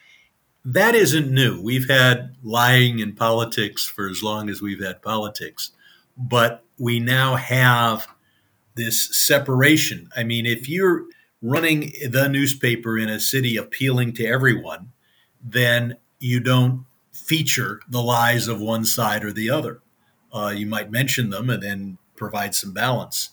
That 0.63 0.93
isn't 0.93 1.31
new. 1.31 1.59
We've 1.59 1.89
had 1.89 2.35
lying 2.43 2.99
in 2.99 3.15
politics 3.15 3.85
for 3.85 4.07
as 4.07 4.21
long 4.21 4.49
as 4.49 4.61
we've 4.61 4.83
had 4.83 5.01
politics. 5.01 5.71
But 6.15 6.63
we 6.77 6.99
now 6.99 7.35
have 7.35 8.07
this 8.75 9.09
separation. 9.11 10.09
I 10.15 10.23
mean, 10.23 10.45
if 10.45 10.69
you're 10.69 11.05
running 11.41 11.91
the 12.09 12.29
newspaper 12.29 12.97
in 12.97 13.09
a 13.09 13.19
city 13.19 13.57
appealing 13.57 14.13
to 14.13 14.25
everyone, 14.25 14.91
then 15.43 15.97
you 16.19 16.39
don't 16.39 16.85
feature 17.11 17.81
the 17.89 18.01
lies 18.01 18.47
of 18.47 18.61
one 18.61 18.85
side 18.85 19.23
or 19.23 19.31
the 19.31 19.49
other. 19.49 19.81
Uh, 20.33 20.53
you 20.55 20.65
might 20.65 20.91
mention 20.91 21.29
them 21.29 21.49
and 21.49 21.61
then 21.61 21.97
provide 22.15 22.55
some 22.55 22.73
balance. 22.73 23.31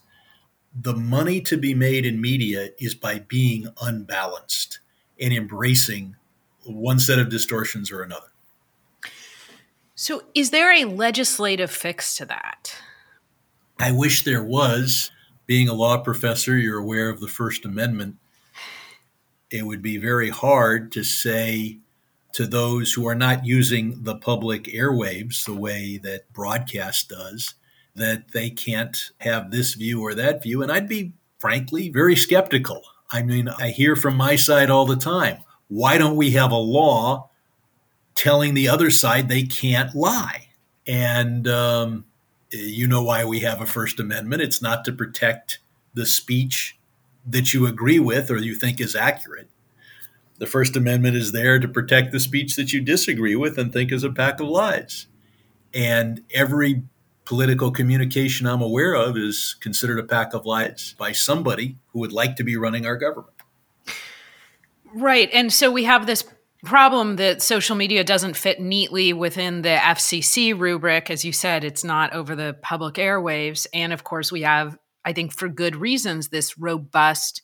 The 0.75 0.95
money 0.95 1.41
to 1.43 1.57
be 1.57 1.75
made 1.75 2.05
in 2.07 2.21
media 2.21 2.71
is 2.79 2.95
by 2.95 3.21
being 3.21 3.69
unbalanced 3.81 4.81
and 5.21 5.33
embracing 5.33 6.17
one 6.65 6.99
set 6.99 7.19
of 7.19 7.29
distortions 7.29 7.91
or 7.91 8.03
another. 8.03 8.29
So, 9.95 10.23
is 10.35 10.51
there 10.51 10.73
a 10.73 10.85
legislative 10.85 11.71
fix 11.71 12.17
to 12.17 12.27
that? 12.27 12.77
I 13.81 13.91
wish 13.93 14.23
there 14.23 14.45
was. 14.45 15.11
Being 15.49 15.71
a 15.71 15.75
law 15.75 15.97
professor, 15.97 16.59
you're 16.59 16.79
aware 16.79 17.09
of 17.09 17.21
the 17.21 17.27
First 17.27 17.65
Amendment. 17.65 18.17
It 19.51 19.65
would 19.65 19.81
be 19.81 19.97
very 19.97 20.29
hard 20.29 20.93
to 20.93 21.03
say 21.03 21.79
to 22.35 22.47
those 22.47 22.93
who 22.93 23.09
are 23.09 23.15
not 23.15 23.47
using 23.47 24.05
the 24.05 24.17
public 24.17 24.65
airwaves 24.65 25.47
the 25.47 25.55
way 25.55 25.99
that 26.03 26.31
broadcast 26.35 27.09
does 27.09 27.55
that 27.95 28.33
they 28.33 28.51
can't 28.51 29.11
have 29.21 29.51
this 29.51 29.73
view 29.73 30.03
or 30.03 30.15
that 30.15 30.43
view. 30.43 30.63
And 30.63 30.71
I'd 30.71 30.87
be, 30.87 31.15
frankly, 31.39 31.89
very 31.89 32.15
skeptical. 32.15 32.83
I 33.11 33.23
mean, 33.23 33.49
I 33.49 33.71
hear 33.71 33.97
from 33.97 34.19
my 34.19 34.37
side 34.37 34.69
all 34.69 34.85
the 34.85 34.97
time 34.97 35.39
why 35.69 35.97
don't 35.97 36.17
we 36.17 36.33
have 36.33 36.53
a 36.53 36.57
law 36.57 37.31
telling 38.15 38.53
the 38.53 38.69
other 38.69 38.91
side 38.91 39.29
they 39.29 39.45
can't 39.45 39.95
lie? 39.95 40.49
And 40.87 41.49
um, 41.49 42.05
you 42.51 42.87
know 42.87 43.03
why 43.03 43.25
we 43.25 43.41
have 43.41 43.61
a 43.61 43.67
First 43.67 44.01
Amendment. 44.01 44.43
It's 44.43 44.63
not 44.63 44.85
to 44.85 44.93
protect 44.93 45.59
the 45.95 46.07
speech 46.07 46.79
that 47.27 47.53
you 47.53 47.67
agree 47.67 47.99
with 47.99 48.31
or 48.31 48.39
you 48.39 48.55
think 48.55 48.81
is 48.81 48.95
accurate. 48.95 49.51
The 50.39 50.47
First 50.47 50.77
Amendment 50.77 51.17
is 51.17 51.33
there 51.33 51.59
to 51.59 51.69
protect 51.69 52.13
the 52.13 52.21
speech 52.21 52.57
that 52.57 52.73
you 52.73 52.81
disagree 52.81 53.37
with 53.37 53.59
and 53.59 53.73
think 53.73 53.93
is 53.93 54.05
a 54.05 54.11
pack 54.11 54.41
of 54.41 54.49
lies. 54.49 55.07
And 55.75 56.23
every 56.33 56.85
political 57.25 57.71
communication 57.71 58.47
I'm 58.47 58.63
aware 58.63 58.95
of 58.95 59.17
is 59.17 59.55
considered 59.61 59.99
a 59.99 60.05
pack 60.05 60.33
of 60.33 60.47
lies 60.47 60.95
by 60.97 61.13
somebody 61.13 61.77
who 61.89 61.99
would 61.99 62.13
like 62.13 62.37
to 62.37 62.45
be 62.45 62.57
running 62.57 62.87
our 62.87 62.97
government. 62.97 63.35
Right. 64.95 65.29
And 65.33 65.53
so 65.53 65.71
we 65.71 65.85
have 65.85 66.07
this 66.07 66.25
problem 66.65 67.17
that 67.17 67.43
social 67.43 67.77
media 67.77 68.03
doesn't 68.05 68.37
fit 68.37 68.61
neatly 68.61 69.13
within 69.13 69.63
the 69.63 69.77
FCC 69.81 70.59
rubric. 70.59 71.11
As 71.11 71.25
you 71.25 71.33
said, 71.33 71.65
it's 71.65 71.85
not 71.85 72.13
over 72.13 72.35
the 72.35 72.57
public 72.63 72.95
airwaves. 72.95 73.67
And 73.73 73.93
of 73.93 74.05
course, 74.05 74.33
we 74.33 74.43
have, 74.43 74.77
I 75.05 75.13
think, 75.13 75.33
for 75.33 75.49
good 75.49 75.77
reasons, 75.77 76.29
this 76.29 76.59
robust 76.59 77.43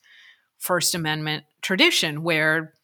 First 0.59 0.95
Amendment 0.95 1.45
tradition 1.63 2.23
where 2.23 2.75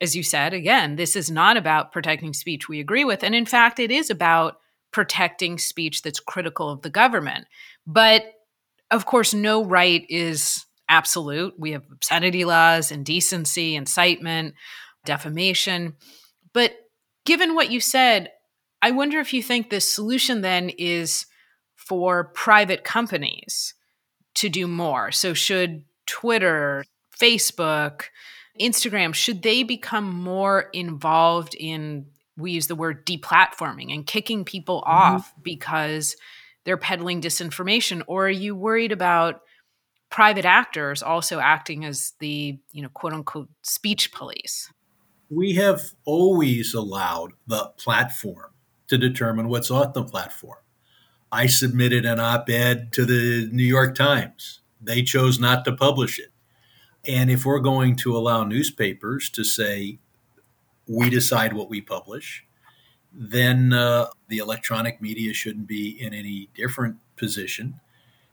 as 0.00 0.14
you 0.14 0.22
said, 0.22 0.54
again, 0.54 0.96
this 0.96 1.16
is 1.16 1.30
not 1.30 1.56
about 1.56 1.92
protecting 1.92 2.32
speech 2.32 2.68
we 2.68 2.80
agree 2.80 3.04
with. 3.04 3.24
And 3.24 3.34
in 3.34 3.46
fact, 3.46 3.78
it 3.78 3.90
is 3.90 4.10
about 4.10 4.58
protecting 4.92 5.58
speech 5.58 6.02
that's 6.02 6.20
critical 6.20 6.70
of 6.70 6.82
the 6.82 6.90
government. 6.90 7.46
But 7.86 8.24
of 8.90 9.06
course, 9.06 9.34
no 9.34 9.64
right 9.64 10.04
is 10.08 10.64
absolute. 10.88 11.54
We 11.58 11.72
have 11.72 11.84
obscenity 11.92 12.44
laws, 12.44 12.90
indecency, 12.90 13.76
incitement, 13.76 14.54
defamation. 15.08 15.94
But 16.52 16.72
given 17.24 17.54
what 17.54 17.70
you 17.70 17.80
said, 17.80 18.30
I 18.80 18.92
wonder 18.92 19.18
if 19.18 19.34
you 19.34 19.42
think 19.42 19.70
the 19.70 19.80
solution 19.80 20.42
then 20.42 20.70
is 20.70 21.26
for 21.74 22.24
private 22.24 22.84
companies 22.84 23.74
to 24.34 24.48
do 24.48 24.68
more. 24.68 25.10
So, 25.10 25.34
should 25.34 25.84
Twitter, 26.06 26.84
Facebook, 27.18 28.04
Instagram, 28.60 29.14
should 29.14 29.42
they 29.42 29.62
become 29.62 30.12
more 30.12 30.68
involved 30.72 31.56
in, 31.58 32.06
we 32.36 32.52
use 32.52 32.66
the 32.66 32.76
word 32.76 33.04
deplatforming 33.06 33.92
and 33.92 34.06
kicking 34.06 34.44
people 34.44 34.82
mm-hmm. 34.82 35.16
off 35.16 35.34
because 35.42 36.16
they're 36.64 36.76
peddling 36.76 37.20
disinformation? 37.20 38.02
Or 38.06 38.26
are 38.26 38.30
you 38.30 38.54
worried 38.54 38.92
about 38.92 39.40
private 40.10 40.44
actors 40.44 41.02
also 41.02 41.40
acting 41.40 41.84
as 41.84 42.12
the, 42.20 42.58
you 42.72 42.82
know, 42.82 42.88
quote 42.90 43.12
unquote 43.12 43.48
speech 43.62 44.12
police? 44.12 44.70
We 45.30 45.54
have 45.54 45.92
always 46.04 46.74
allowed 46.74 47.32
the 47.46 47.72
platform 47.76 48.52
to 48.88 48.96
determine 48.96 49.48
what's 49.48 49.70
on 49.70 49.92
the 49.92 50.04
platform. 50.04 50.58
I 51.30 51.46
submitted 51.46 52.06
an 52.06 52.18
op 52.18 52.48
ed 52.48 52.92
to 52.92 53.04
the 53.04 53.48
New 53.52 53.64
York 53.64 53.94
Times. 53.94 54.60
They 54.80 55.02
chose 55.02 55.38
not 55.38 55.64
to 55.66 55.72
publish 55.72 56.18
it. 56.18 56.30
And 57.06 57.30
if 57.30 57.44
we're 57.44 57.60
going 57.60 57.96
to 57.96 58.16
allow 58.16 58.44
newspapers 58.44 59.28
to 59.30 59.44
say, 59.44 59.98
we 60.86 61.10
decide 61.10 61.52
what 61.52 61.68
we 61.68 61.80
publish, 61.80 62.44
then 63.12 63.72
uh, 63.72 64.06
the 64.28 64.38
electronic 64.38 65.00
media 65.02 65.32
shouldn't 65.34 65.66
be 65.66 65.88
in 65.88 66.14
any 66.14 66.48
different 66.54 66.96
position. 67.16 67.80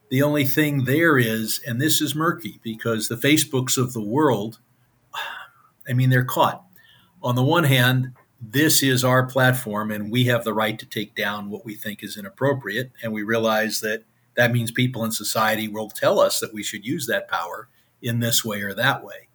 The 0.09 0.21
only 0.21 0.45
thing 0.45 0.85
there 0.85 1.17
is, 1.17 1.59
and 1.65 1.81
this 1.81 1.99
is 1.99 2.15
murky 2.15 2.59
because 2.63 3.07
the 3.07 3.15
Facebooks 3.15 3.77
of 3.77 3.93
the 3.93 4.01
world, 4.01 4.59
I 5.87 5.93
mean, 5.93 6.09
they're 6.09 6.25
caught. 6.25 6.64
On 7.23 7.35
the 7.35 7.43
one 7.43 7.63
hand, 7.63 8.13
this 8.41 8.83
is 8.83 9.03
our 9.03 9.25
platform 9.25 9.91
and 9.91 10.11
we 10.11 10.25
have 10.25 10.43
the 10.43 10.53
right 10.53 10.77
to 10.77 10.85
take 10.85 11.15
down 11.15 11.49
what 11.49 11.65
we 11.65 11.75
think 11.75 12.03
is 12.03 12.17
inappropriate. 12.17 12.91
And 13.01 13.13
we 13.13 13.23
realize 13.23 13.79
that 13.81 14.03
that 14.35 14.51
means 14.51 14.71
people 14.71 15.03
in 15.03 15.11
society 15.11 15.67
will 15.67 15.89
tell 15.89 16.19
us 16.19 16.39
that 16.39 16.53
we 16.53 16.63
should 16.63 16.85
use 16.85 17.07
that 17.07 17.27
power 17.27 17.69
in 18.01 18.19
this 18.19 18.43
way 18.43 18.61
or 18.61 18.73
that 18.73 19.03
way. 19.03 19.29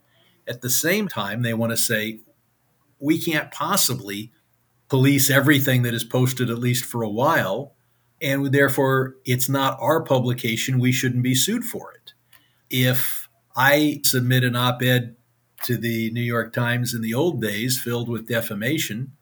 At 0.46 0.60
the 0.60 0.70
same 0.70 1.08
time, 1.08 1.42
they 1.42 1.54
want 1.54 1.70
to 1.70 1.76
say, 1.76 2.20
we 2.99 3.18
can't 3.18 3.50
possibly 3.50 4.30
police 4.88 5.30
everything 5.30 5.82
that 5.82 5.94
is 5.94 6.04
posted, 6.04 6.50
at 6.50 6.58
least 6.58 6.84
for 6.84 7.02
a 7.02 7.08
while. 7.08 7.75
And 8.20 8.52
therefore, 8.52 9.16
it's 9.25 9.49
not 9.49 9.78
our 9.80 10.02
publication. 10.02 10.78
We 10.78 10.92
shouldn't 10.92 11.22
be 11.22 11.34
sued 11.34 11.64
for 11.64 11.92
it. 11.92 12.12
If 12.68 13.28
I 13.56 14.00
submit 14.04 14.44
an 14.44 14.56
op 14.56 14.82
ed 14.82 15.16
to 15.64 15.76
the 15.76 16.10
New 16.10 16.22
York 16.22 16.52
Times 16.52 16.94
in 16.94 17.02
the 17.02 17.14
old 17.14 17.40
days 17.40 17.80
filled 17.80 18.08
with 18.08 18.28
defamation, 18.28 19.12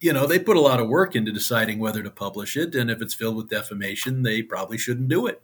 you 0.00 0.12
know, 0.12 0.26
they 0.26 0.38
put 0.38 0.56
a 0.56 0.60
lot 0.60 0.80
of 0.80 0.88
work 0.88 1.14
into 1.14 1.30
deciding 1.30 1.78
whether 1.78 2.02
to 2.02 2.10
publish 2.10 2.56
it. 2.56 2.74
And 2.74 2.90
if 2.90 3.02
it's 3.02 3.14
filled 3.14 3.36
with 3.36 3.50
defamation, 3.50 4.22
they 4.22 4.42
probably 4.42 4.78
shouldn't 4.78 5.08
do 5.08 5.26
it. 5.26 5.42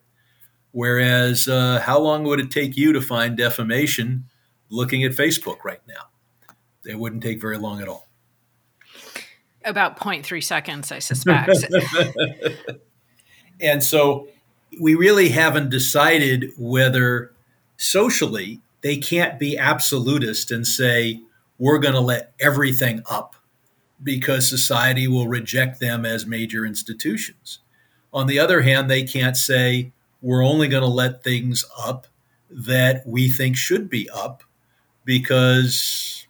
Whereas, 0.72 1.48
uh, 1.48 1.80
how 1.80 1.98
long 2.00 2.24
would 2.24 2.40
it 2.40 2.50
take 2.50 2.76
you 2.76 2.92
to 2.92 3.00
find 3.00 3.36
defamation 3.36 4.24
looking 4.68 5.04
at 5.04 5.12
Facebook 5.12 5.64
right 5.64 5.80
now? 5.86 6.08
It 6.84 6.98
wouldn't 6.98 7.22
take 7.22 7.40
very 7.40 7.58
long 7.58 7.82
at 7.82 7.88
all. 7.88 8.08
About 9.64 9.98
0.3 9.98 10.42
seconds, 10.42 10.92
I 10.92 11.00
suspect. 11.00 11.50
and 13.60 13.82
so 13.82 14.28
we 14.80 14.94
really 14.94 15.30
haven't 15.30 15.70
decided 15.70 16.52
whether 16.56 17.32
socially 17.76 18.60
they 18.80 18.96
can't 18.96 19.38
be 19.38 19.58
absolutist 19.58 20.50
and 20.50 20.66
say, 20.66 21.20
we're 21.58 21.78
going 21.78 21.94
to 21.94 22.00
let 22.00 22.32
everything 22.38 23.02
up 23.10 23.36
because 24.02 24.48
society 24.48 25.08
will 25.08 25.28
reject 25.28 25.80
them 25.80 26.04
as 26.04 26.26
major 26.26 26.66
institutions. 26.66 27.60
On 28.12 28.26
the 28.26 28.38
other 28.38 28.62
hand, 28.62 28.90
they 28.90 29.02
can't 29.02 29.36
say, 29.36 29.92
we're 30.20 30.44
only 30.44 30.68
going 30.68 30.82
to 30.82 30.88
let 30.88 31.22
things 31.22 31.64
up 31.78 32.06
that 32.50 33.06
we 33.06 33.30
think 33.30 33.56
should 33.56 33.88
be 33.88 34.08
up 34.10 34.42
because 35.04 36.26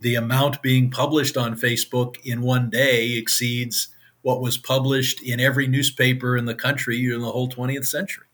the 0.00 0.14
amount 0.14 0.62
being 0.62 0.90
published 0.90 1.36
on 1.36 1.58
Facebook 1.58 2.16
in 2.24 2.40
one 2.42 2.70
day 2.70 3.12
exceeds 3.12 3.88
what 4.22 4.40
was 4.40 4.58
published 4.58 5.22
in 5.22 5.40
every 5.40 5.66
newspaper 5.66 6.36
in 6.36 6.44
the 6.44 6.54
country 6.54 7.04
in 7.04 7.20
the 7.20 7.30
whole 7.30 7.48
20th 7.48 7.86
century. 7.86 8.26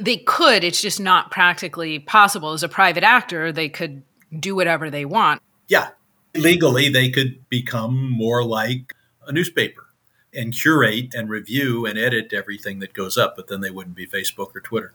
They 0.00 0.16
could, 0.16 0.64
it's 0.64 0.80
just 0.80 1.00
not 1.00 1.30
practically 1.30 1.98
possible. 1.98 2.52
As 2.52 2.62
a 2.62 2.68
private 2.68 3.04
actor, 3.04 3.52
they 3.52 3.68
could 3.68 4.02
do 4.38 4.54
whatever 4.56 4.90
they 4.90 5.04
want. 5.04 5.42
Yeah. 5.68 5.90
Legally, 6.34 6.88
they 6.88 7.10
could 7.10 7.48
become 7.48 8.10
more 8.10 8.44
like 8.44 8.94
a 9.26 9.32
newspaper 9.32 9.86
and 10.32 10.52
curate 10.52 11.14
and 11.14 11.28
review 11.28 11.86
and 11.86 11.98
edit 11.98 12.32
everything 12.32 12.78
that 12.78 12.92
goes 12.92 13.18
up, 13.18 13.34
but 13.36 13.48
then 13.48 13.60
they 13.60 13.70
wouldn't 13.70 13.96
be 13.96 14.06
Facebook 14.06 14.54
or 14.54 14.60
Twitter. 14.60 14.92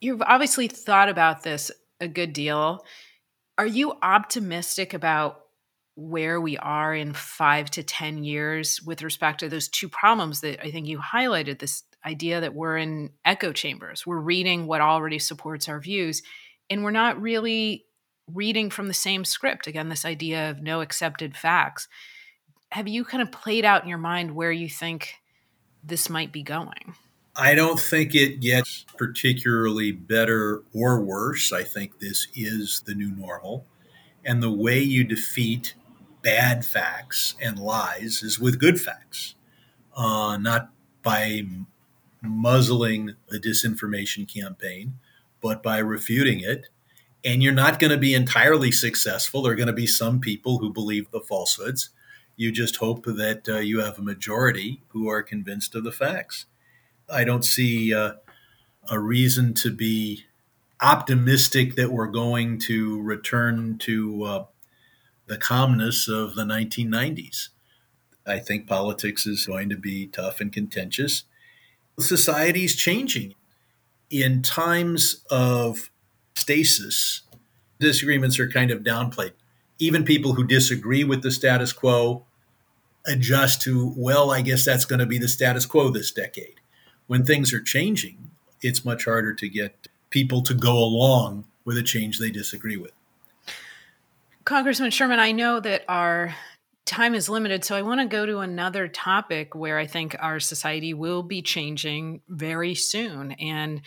You've 0.00 0.22
obviously 0.22 0.66
thought 0.66 1.08
about 1.08 1.42
this 1.42 1.70
a 2.00 2.08
good 2.08 2.32
deal. 2.32 2.84
Are 3.58 3.66
you 3.66 3.94
optimistic 4.02 4.94
about 4.94 5.44
where 5.94 6.40
we 6.40 6.56
are 6.56 6.94
in 6.94 7.12
five 7.12 7.70
to 7.70 7.82
10 7.82 8.24
years 8.24 8.82
with 8.82 9.02
respect 9.02 9.40
to 9.40 9.48
those 9.48 9.68
two 9.68 9.88
problems 9.88 10.40
that 10.40 10.64
I 10.64 10.70
think 10.70 10.86
you 10.86 10.98
highlighted 10.98 11.58
this 11.58 11.82
idea 12.04 12.40
that 12.40 12.54
we're 12.54 12.76
in 12.76 13.10
echo 13.24 13.52
chambers? 13.52 14.06
We're 14.06 14.20
reading 14.20 14.66
what 14.66 14.80
already 14.80 15.18
supports 15.18 15.68
our 15.68 15.80
views 15.80 16.22
and 16.70 16.84
we're 16.84 16.92
not 16.92 17.20
really 17.20 17.84
reading 18.32 18.70
from 18.70 18.88
the 18.88 18.94
same 18.94 19.24
script. 19.24 19.66
Again, 19.66 19.88
this 19.88 20.04
idea 20.04 20.50
of 20.50 20.62
no 20.62 20.80
accepted 20.80 21.36
facts. 21.36 21.88
Have 22.70 22.86
you 22.86 23.04
kind 23.04 23.22
of 23.22 23.32
played 23.32 23.64
out 23.64 23.82
in 23.82 23.88
your 23.88 23.98
mind 23.98 24.30
where 24.30 24.52
you 24.52 24.68
think 24.68 25.14
this 25.82 26.08
might 26.08 26.32
be 26.32 26.42
going? 26.42 26.94
I 27.34 27.54
don't 27.54 27.80
think 27.80 28.14
it 28.14 28.40
gets 28.40 28.84
particularly 28.96 29.92
better 29.92 30.62
or 30.72 31.00
worse. 31.00 31.52
I 31.52 31.64
think 31.64 31.98
this 31.98 32.28
is 32.34 32.82
the 32.86 32.94
new 32.94 33.10
normal. 33.10 33.66
And 34.24 34.42
the 34.42 34.50
way 34.50 34.80
you 34.80 35.04
defeat 35.04 35.74
bad 36.22 36.64
facts 36.64 37.34
and 37.40 37.58
lies 37.58 38.22
is 38.22 38.38
with 38.38 38.58
good 38.58 38.80
facts, 38.80 39.34
uh, 39.96 40.36
not 40.36 40.70
by 41.02 41.46
muzzling 42.22 43.14
the 43.28 43.38
disinformation 43.38 44.32
campaign, 44.32 44.94
but 45.40 45.62
by 45.62 45.78
refuting 45.78 46.40
it. 46.40 46.68
And 47.24 47.42
you're 47.42 47.52
not 47.52 47.78
going 47.78 47.90
to 47.90 47.98
be 47.98 48.14
entirely 48.14 48.72
successful. 48.72 49.42
There 49.42 49.52
are 49.52 49.56
going 49.56 49.66
to 49.66 49.72
be 49.72 49.86
some 49.86 50.20
people 50.20 50.58
who 50.58 50.72
believe 50.72 51.10
the 51.10 51.20
falsehoods. 51.20 51.90
You 52.36 52.50
just 52.50 52.76
hope 52.76 53.04
that 53.04 53.48
uh, 53.48 53.58
you 53.58 53.80
have 53.80 53.98
a 53.98 54.02
majority 54.02 54.82
who 54.88 55.08
are 55.08 55.22
convinced 55.22 55.74
of 55.74 55.84
the 55.84 55.92
facts. 55.92 56.46
I 57.08 57.24
don't 57.24 57.44
see 57.44 57.92
uh, 57.92 58.14
a 58.90 58.98
reason 58.98 59.52
to 59.54 59.70
be 59.70 60.24
optimistic 60.80 61.76
that 61.76 61.92
we're 61.92 62.06
going 62.06 62.58
to 62.58 63.00
return 63.02 63.76
to 63.78 64.24
uh, 64.24 64.44
the 65.26 65.36
calmness 65.36 66.08
of 66.08 66.34
the 66.34 66.44
1990s. 66.44 67.48
I 68.26 68.38
think 68.38 68.66
politics 68.66 69.26
is 69.26 69.46
going 69.46 69.68
to 69.68 69.76
be 69.76 70.06
tough 70.06 70.40
and 70.40 70.52
contentious. 70.52 71.24
Society 72.00 72.64
is 72.64 72.76
changing. 72.76 73.34
In 74.10 74.42
times 74.42 75.24
of 75.30 75.90
stasis, 76.34 77.22
disagreements 77.78 78.38
are 78.38 78.48
kind 78.48 78.70
of 78.70 78.80
downplayed. 78.80 79.32
Even 79.78 80.04
people 80.04 80.34
who 80.34 80.44
disagree 80.44 81.04
with 81.04 81.22
the 81.22 81.30
status 81.30 81.72
quo 81.72 82.24
adjust 83.06 83.62
to, 83.62 83.94
well, 83.96 84.30
I 84.30 84.42
guess 84.42 84.64
that's 84.64 84.84
going 84.84 84.98
to 84.98 85.06
be 85.06 85.18
the 85.18 85.28
status 85.28 85.64
quo 85.66 85.90
this 85.90 86.10
decade. 86.10 86.60
When 87.06 87.24
things 87.24 87.52
are 87.52 87.62
changing, 87.62 88.30
it's 88.62 88.84
much 88.84 89.04
harder 89.04 89.32
to 89.34 89.48
get 89.48 89.88
people 90.10 90.42
to 90.42 90.54
go 90.54 90.76
along 90.76 91.44
with 91.64 91.78
a 91.78 91.82
change 91.82 92.18
they 92.18 92.30
disagree 92.30 92.76
with. 92.76 92.92
Congressman 94.44 94.90
Sherman, 94.90 95.20
I 95.20 95.32
know 95.32 95.60
that 95.60 95.84
our 95.88 96.34
time 96.90 97.14
is 97.14 97.28
limited, 97.28 97.64
so 97.64 97.76
I 97.76 97.82
want 97.82 98.00
to 98.00 98.06
go 98.06 98.26
to 98.26 98.38
another 98.38 98.88
topic 98.88 99.54
where 99.54 99.78
I 99.78 99.86
think 99.86 100.16
our 100.18 100.40
society 100.40 100.92
will 100.92 101.22
be 101.22 101.40
changing 101.40 102.22
very 102.28 102.74
soon. 102.74 103.32
And 103.32 103.82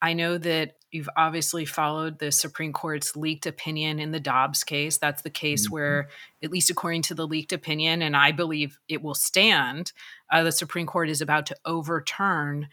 I 0.00 0.14
know 0.14 0.38
that 0.38 0.76
you've 0.90 1.08
obviously 1.16 1.64
followed 1.64 2.18
the 2.18 2.32
Supreme 2.32 2.72
Court's 2.72 3.14
leaked 3.16 3.46
opinion 3.46 3.98
in 3.98 4.10
the 4.10 4.20
Dobbs 4.20 4.64
case. 4.64 4.98
That's 4.98 5.22
the 5.22 5.30
case 5.30 5.66
mm-hmm. 5.66 5.74
where, 5.74 6.08
at 6.42 6.50
least 6.50 6.70
according 6.70 7.02
to 7.02 7.14
the 7.14 7.26
leaked 7.26 7.52
opinion, 7.52 8.02
and 8.02 8.16
I 8.16 8.32
believe 8.32 8.78
it 8.88 9.02
will 9.02 9.14
stand, 9.14 9.92
uh, 10.32 10.42
the 10.42 10.52
Supreme 10.52 10.86
Court 10.86 11.10
is 11.10 11.20
about 11.20 11.46
to 11.46 11.56
overturn 11.64 12.68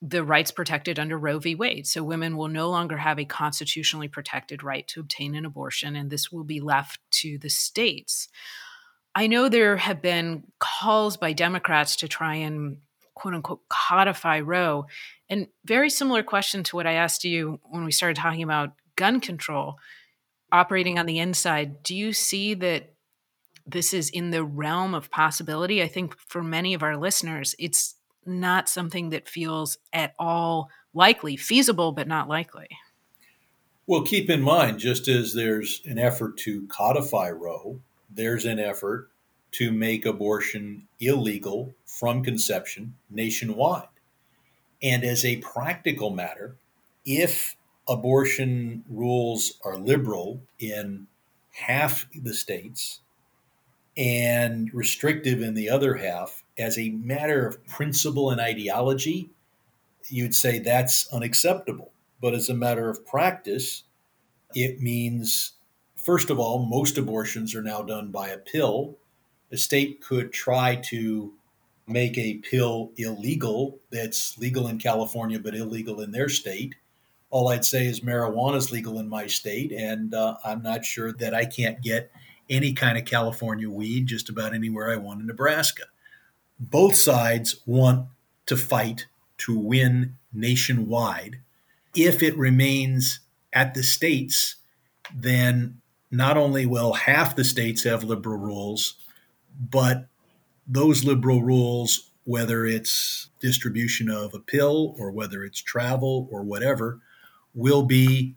the 0.00 0.22
rights 0.22 0.50
protected 0.50 0.98
under 0.98 1.18
Roe 1.18 1.38
v. 1.38 1.54
Wade. 1.54 1.86
So 1.86 2.04
women 2.04 2.36
will 2.36 2.48
no 2.48 2.68
longer 2.68 2.98
have 2.98 3.18
a 3.18 3.24
constitutionally 3.24 4.08
protected 4.08 4.62
right 4.62 4.86
to 4.88 5.00
obtain 5.00 5.34
an 5.34 5.46
abortion, 5.46 5.96
and 5.96 6.10
this 6.10 6.30
will 6.30 6.44
be 6.44 6.60
left 6.60 7.00
to 7.22 7.38
the 7.38 7.48
states. 7.48 8.28
I 9.14 9.26
know 9.26 9.48
there 9.48 9.76
have 9.76 10.02
been 10.02 10.44
calls 10.58 11.16
by 11.16 11.32
Democrats 11.32 11.96
to 11.96 12.08
try 12.08 12.36
and 12.36 12.78
quote 13.14 13.34
unquote 13.34 13.60
codify 13.68 14.40
Roe. 14.40 14.86
And 15.28 15.48
very 15.64 15.88
similar 15.88 16.22
question 16.22 16.62
to 16.64 16.76
what 16.76 16.86
I 16.86 16.94
asked 16.94 17.24
you 17.24 17.60
when 17.64 17.84
we 17.84 17.92
started 17.92 18.16
talking 18.16 18.42
about 18.42 18.72
gun 18.96 19.20
control 19.20 19.76
operating 20.52 20.98
on 20.98 21.06
the 21.06 21.18
inside. 21.18 21.82
Do 21.82 21.94
you 21.94 22.12
see 22.12 22.54
that 22.54 22.92
this 23.66 23.94
is 23.94 24.10
in 24.10 24.30
the 24.30 24.44
realm 24.44 24.94
of 24.94 25.10
possibility? 25.10 25.82
I 25.82 25.88
think 25.88 26.16
for 26.28 26.42
many 26.42 26.74
of 26.74 26.82
our 26.82 26.96
listeners, 26.96 27.54
it's 27.58 27.94
not 28.26 28.68
something 28.68 29.10
that 29.10 29.28
feels 29.28 29.78
at 29.92 30.14
all 30.18 30.70
likely, 30.92 31.36
feasible, 31.36 31.92
but 31.92 32.08
not 32.08 32.28
likely. 32.28 32.68
Well, 33.86 34.02
keep 34.02 34.30
in 34.30 34.40
mind, 34.40 34.78
just 34.78 35.08
as 35.08 35.34
there's 35.34 35.82
an 35.84 35.98
effort 35.98 36.38
to 36.38 36.66
codify 36.68 37.30
Roe, 37.30 37.80
there's 38.14 38.44
an 38.44 38.58
effort 38.58 39.10
to 39.52 39.70
make 39.70 40.04
abortion 40.04 40.88
illegal 41.00 41.74
from 41.86 42.24
conception 42.24 42.94
nationwide. 43.10 43.88
And 44.82 45.04
as 45.04 45.24
a 45.24 45.36
practical 45.36 46.10
matter, 46.10 46.56
if 47.04 47.56
abortion 47.88 48.84
rules 48.88 49.58
are 49.64 49.76
liberal 49.76 50.40
in 50.58 51.06
half 51.52 52.06
the 52.14 52.34
states 52.34 53.00
and 53.96 54.72
restrictive 54.74 55.40
in 55.40 55.54
the 55.54 55.70
other 55.70 55.94
half, 55.94 56.42
as 56.58 56.78
a 56.78 56.90
matter 56.90 57.46
of 57.46 57.64
principle 57.66 58.30
and 58.30 58.40
ideology, 58.40 59.30
you'd 60.08 60.34
say 60.34 60.58
that's 60.58 61.06
unacceptable. 61.12 61.92
But 62.20 62.34
as 62.34 62.48
a 62.48 62.54
matter 62.54 62.88
of 62.88 63.06
practice, 63.06 63.84
it 64.54 64.80
means, 64.80 65.53
first 66.04 66.30
of 66.30 66.38
all, 66.38 66.66
most 66.66 66.98
abortions 66.98 67.54
are 67.54 67.62
now 67.62 67.82
done 67.82 68.10
by 68.10 68.28
a 68.28 68.38
pill. 68.38 68.96
The 69.50 69.56
state 69.56 70.00
could 70.00 70.32
try 70.32 70.76
to 70.86 71.32
make 71.86 72.16
a 72.16 72.34
pill 72.38 72.92
illegal 72.96 73.78
that's 73.90 74.38
legal 74.38 74.68
in 74.68 74.78
California 74.78 75.38
but 75.38 75.54
illegal 75.54 76.00
in 76.00 76.12
their 76.12 76.28
state. 76.28 76.74
All 77.30 77.48
I'd 77.48 77.64
say 77.64 77.86
is 77.86 78.00
marijuana 78.00 78.56
is 78.56 78.72
legal 78.72 78.98
in 78.98 79.08
my 79.08 79.26
state, 79.26 79.72
and 79.72 80.14
uh, 80.14 80.36
I'm 80.44 80.62
not 80.62 80.84
sure 80.84 81.12
that 81.14 81.34
I 81.34 81.44
can't 81.44 81.82
get 81.82 82.10
any 82.48 82.72
kind 82.72 82.96
of 82.96 83.04
California 83.04 83.68
weed 83.68 84.06
just 84.06 84.28
about 84.28 84.54
anywhere 84.54 84.90
I 84.90 84.96
want 84.96 85.20
in 85.20 85.26
Nebraska 85.26 85.84
both 86.58 86.94
sides 86.94 87.56
want 87.66 88.06
to 88.46 88.56
fight 88.56 89.06
to 89.38 89.58
win 89.58 90.16
nationwide. 90.32 91.40
If 91.94 92.22
it 92.22 92.36
remains 92.36 93.20
at 93.52 93.74
the 93.74 93.82
states, 93.82 94.56
then 95.14 95.80
not 96.16 96.36
only 96.36 96.66
will 96.66 96.92
half 96.92 97.36
the 97.36 97.44
states 97.44 97.82
have 97.84 98.04
liberal 98.04 98.38
rules, 98.38 98.94
but 99.70 100.06
those 100.66 101.04
liberal 101.04 101.42
rules, 101.42 102.10
whether 102.24 102.66
it's 102.66 103.28
distribution 103.40 104.10
of 104.10 104.34
a 104.34 104.38
pill 104.38 104.94
or 104.98 105.10
whether 105.10 105.44
it's 105.44 105.60
travel 105.60 106.28
or 106.30 106.42
whatever, 106.42 107.00
will 107.54 107.82
be, 107.82 108.34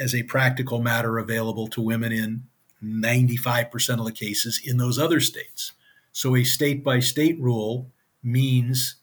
as 0.00 0.14
a 0.14 0.22
practical 0.24 0.80
matter, 0.80 1.18
available 1.18 1.68
to 1.68 1.82
women 1.82 2.12
in 2.12 2.42
95% 2.82 3.98
of 3.98 4.04
the 4.04 4.12
cases 4.12 4.60
in 4.64 4.76
those 4.76 4.98
other 4.98 5.20
states. 5.20 5.72
So 6.12 6.36
a 6.36 6.44
state 6.44 6.82
by 6.82 7.00
state 7.00 7.38
rule 7.40 7.90
means 8.22 8.96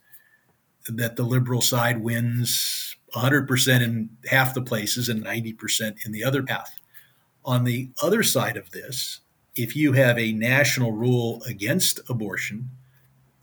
that 0.88 1.16
the 1.16 1.24
liberal 1.24 1.62
side 1.62 2.02
wins 2.02 2.96
100% 3.16 3.82
in 3.82 4.10
half 4.26 4.54
the 4.54 4.62
places 4.62 5.10
and 5.10 5.24
90% 5.24 6.06
in 6.06 6.12
the 6.12 6.24
other 6.24 6.44
half. 6.48 6.70
On 7.46 7.64
the 7.64 7.90
other 8.02 8.24
side 8.24 8.58
of 8.58 8.72
this, 8.72 9.20
if 9.56 9.76
you 9.76 9.94
have 9.94 10.18
a 10.18 10.32
national 10.32 10.92
rule 10.92 11.44
against 11.46 12.00
abortion, 12.10 12.70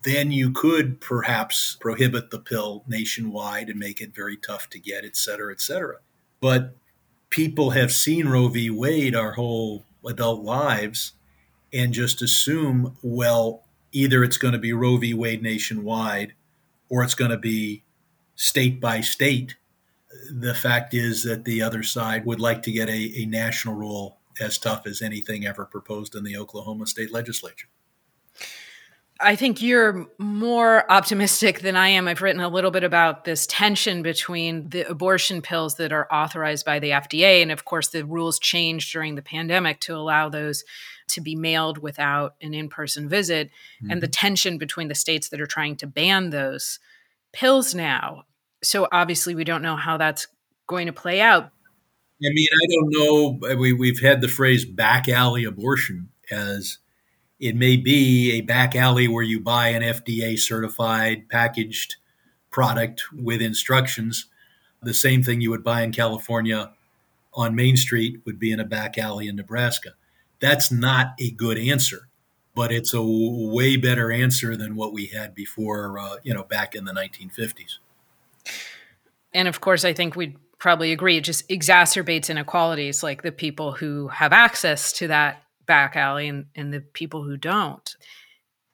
then 0.03 0.31
you 0.31 0.51
could 0.51 0.99
perhaps 0.99 1.77
prohibit 1.79 2.31
the 2.31 2.39
pill 2.39 2.83
nationwide 2.87 3.69
and 3.69 3.79
make 3.79 4.01
it 4.01 4.15
very 4.15 4.35
tough 4.35 4.69
to 4.71 4.79
get, 4.79 5.05
et 5.05 5.15
cetera, 5.15 5.53
et 5.53 5.61
cetera. 5.61 5.97
But 6.39 6.75
people 7.29 7.71
have 7.71 7.91
seen 7.91 8.27
Roe 8.27 8.47
v. 8.47 8.69
Wade 8.69 9.15
our 9.15 9.33
whole 9.33 9.85
adult 10.05 10.43
lives 10.43 11.13
and 11.71 11.93
just 11.93 12.21
assume, 12.21 12.97
well, 13.03 13.63
either 13.91 14.23
it's 14.23 14.37
going 14.37 14.53
to 14.53 14.59
be 14.59 14.73
Roe 14.73 14.97
v. 14.97 15.13
Wade 15.13 15.43
nationwide 15.43 16.33
or 16.89 17.03
it's 17.03 17.15
going 17.15 17.31
to 17.31 17.37
be 17.37 17.83
state 18.35 18.81
by 18.81 19.01
state. 19.01 19.55
The 20.31 20.53
fact 20.53 20.93
is 20.93 21.23
that 21.23 21.45
the 21.45 21.61
other 21.61 21.83
side 21.83 22.25
would 22.25 22.39
like 22.39 22.61
to 22.63 22.71
get 22.71 22.89
a, 22.89 23.21
a 23.21 23.25
national 23.25 23.75
rule 23.75 24.19
as 24.39 24.57
tough 24.57 24.85
as 24.85 25.01
anything 25.01 25.45
ever 25.45 25.65
proposed 25.65 26.15
in 26.15 26.23
the 26.23 26.37
Oklahoma 26.37 26.87
state 26.87 27.11
legislature. 27.11 27.67
I 29.23 29.35
think 29.35 29.61
you're 29.61 30.07
more 30.17 30.91
optimistic 30.91 31.59
than 31.59 31.75
I 31.75 31.89
am. 31.89 32.07
I've 32.07 32.21
written 32.21 32.41
a 32.41 32.49
little 32.49 32.71
bit 32.71 32.83
about 32.83 33.23
this 33.23 33.45
tension 33.45 34.01
between 34.01 34.69
the 34.69 34.89
abortion 34.89 35.41
pills 35.41 35.75
that 35.75 35.93
are 35.93 36.11
authorized 36.11 36.65
by 36.65 36.79
the 36.79 36.89
FDA. 36.89 37.41
And 37.41 37.51
of 37.51 37.63
course, 37.63 37.89
the 37.89 38.03
rules 38.03 38.39
changed 38.39 38.91
during 38.91 39.15
the 39.15 39.21
pandemic 39.21 39.79
to 39.81 39.95
allow 39.95 40.29
those 40.29 40.63
to 41.09 41.21
be 41.21 41.35
mailed 41.35 41.77
without 41.77 42.35
an 42.41 42.53
in 42.53 42.69
person 42.69 43.07
visit, 43.07 43.49
mm-hmm. 43.49 43.91
and 43.91 44.01
the 44.01 44.07
mm-hmm. 44.07 44.11
tension 44.11 44.57
between 44.57 44.87
the 44.87 44.95
states 44.95 45.29
that 45.29 45.41
are 45.41 45.45
trying 45.45 45.75
to 45.77 45.87
ban 45.87 46.31
those 46.31 46.79
pills 47.31 47.75
now. 47.75 48.23
So 48.63 48.87
obviously, 48.91 49.35
we 49.35 49.43
don't 49.43 49.61
know 49.61 49.75
how 49.75 49.97
that's 49.97 50.27
going 50.67 50.87
to 50.87 50.93
play 50.93 51.21
out. 51.21 51.51
I 52.23 52.29
mean, 52.33 52.47
I 52.53 52.67
don't 52.71 52.89
know. 52.91 53.55
We, 53.57 53.73
we've 53.73 53.99
had 53.99 54.21
the 54.21 54.27
phrase 54.27 54.63
back 54.63 55.09
alley 55.09 55.43
abortion 55.43 56.09
as 56.29 56.77
it 57.39 57.55
may 57.55 57.75
be 57.75 58.33
a 58.33 58.41
back 58.41 58.75
alley 58.75 59.07
where 59.07 59.23
you 59.23 59.39
buy 59.39 59.69
an 59.69 59.81
FDA 59.81 60.37
certified 60.37 61.27
packaged 61.27 61.95
product 62.51 63.03
with 63.11 63.41
instructions, 63.41 64.27
the 64.83 64.93
same 64.93 65.23
thing 65.23 65.41
you 65.41 65.49
would 65.49 65.63
buy 65.63 65.81
in 65.81 65.91
California 65.91 66.71
on 67.33 67.55
Main 67.55 67.77
Street 67.77 68.21
would 68.25 68.37
be 68.37 68.51
in 68.51 68.59
a 68.59 68.65
back 68.65 68.97
alley 68.97 69.27
in 69.27 69.35
Nebraska. 69.35 69.93
That's 70.39 70.71
not 70.71 71.13
a 71.19 71.31
good 71.31 71.57
answer, 71.57 72.09
but 72.53 72.71
it's 72.71 72.93
a 72.93 73.01
way 73.01 73.77
better 73.77 74.11
answer 74.11 74.55
than 74.55 74.75
what 74.75 74.93
we 74.93 75.07
had 75.07 75.33
before, 75.33 75.97
uh, 75.97 76.17
you 76.23 76.33
know, 76.33 76.43
back 76.43 76.75
in 76.75 76.85
the 76.85 76.93
1950s. 76.93 77.77
And 79.33 79.47
of 79.47 79.61
course, 79.61 79.85
I 79.85 79.93
think 79.93 80.15
we'd 80.15 80.37
probably 80.59 80.91
agree 80.91 81.17
it 81.17 81.23
just 81.23 81.47
exacerbates 81.49 82.29
inequalities 82.29 83.01
like 83.01 83.23
the 83.23 83.31
people 83.31 83.71
who 83.71 84.07
have 84.09 84.33
access 84.33 84.91
to 84.93 85.07
that 85.07 85.43
back 85.65 85.95
alley 85.95 86.27
and, 86.27 86.45
and 86.55 86.73
the 86.73 86.81
people 86.81 87.23
who 87.23 87.37
don't. 87.37 87.95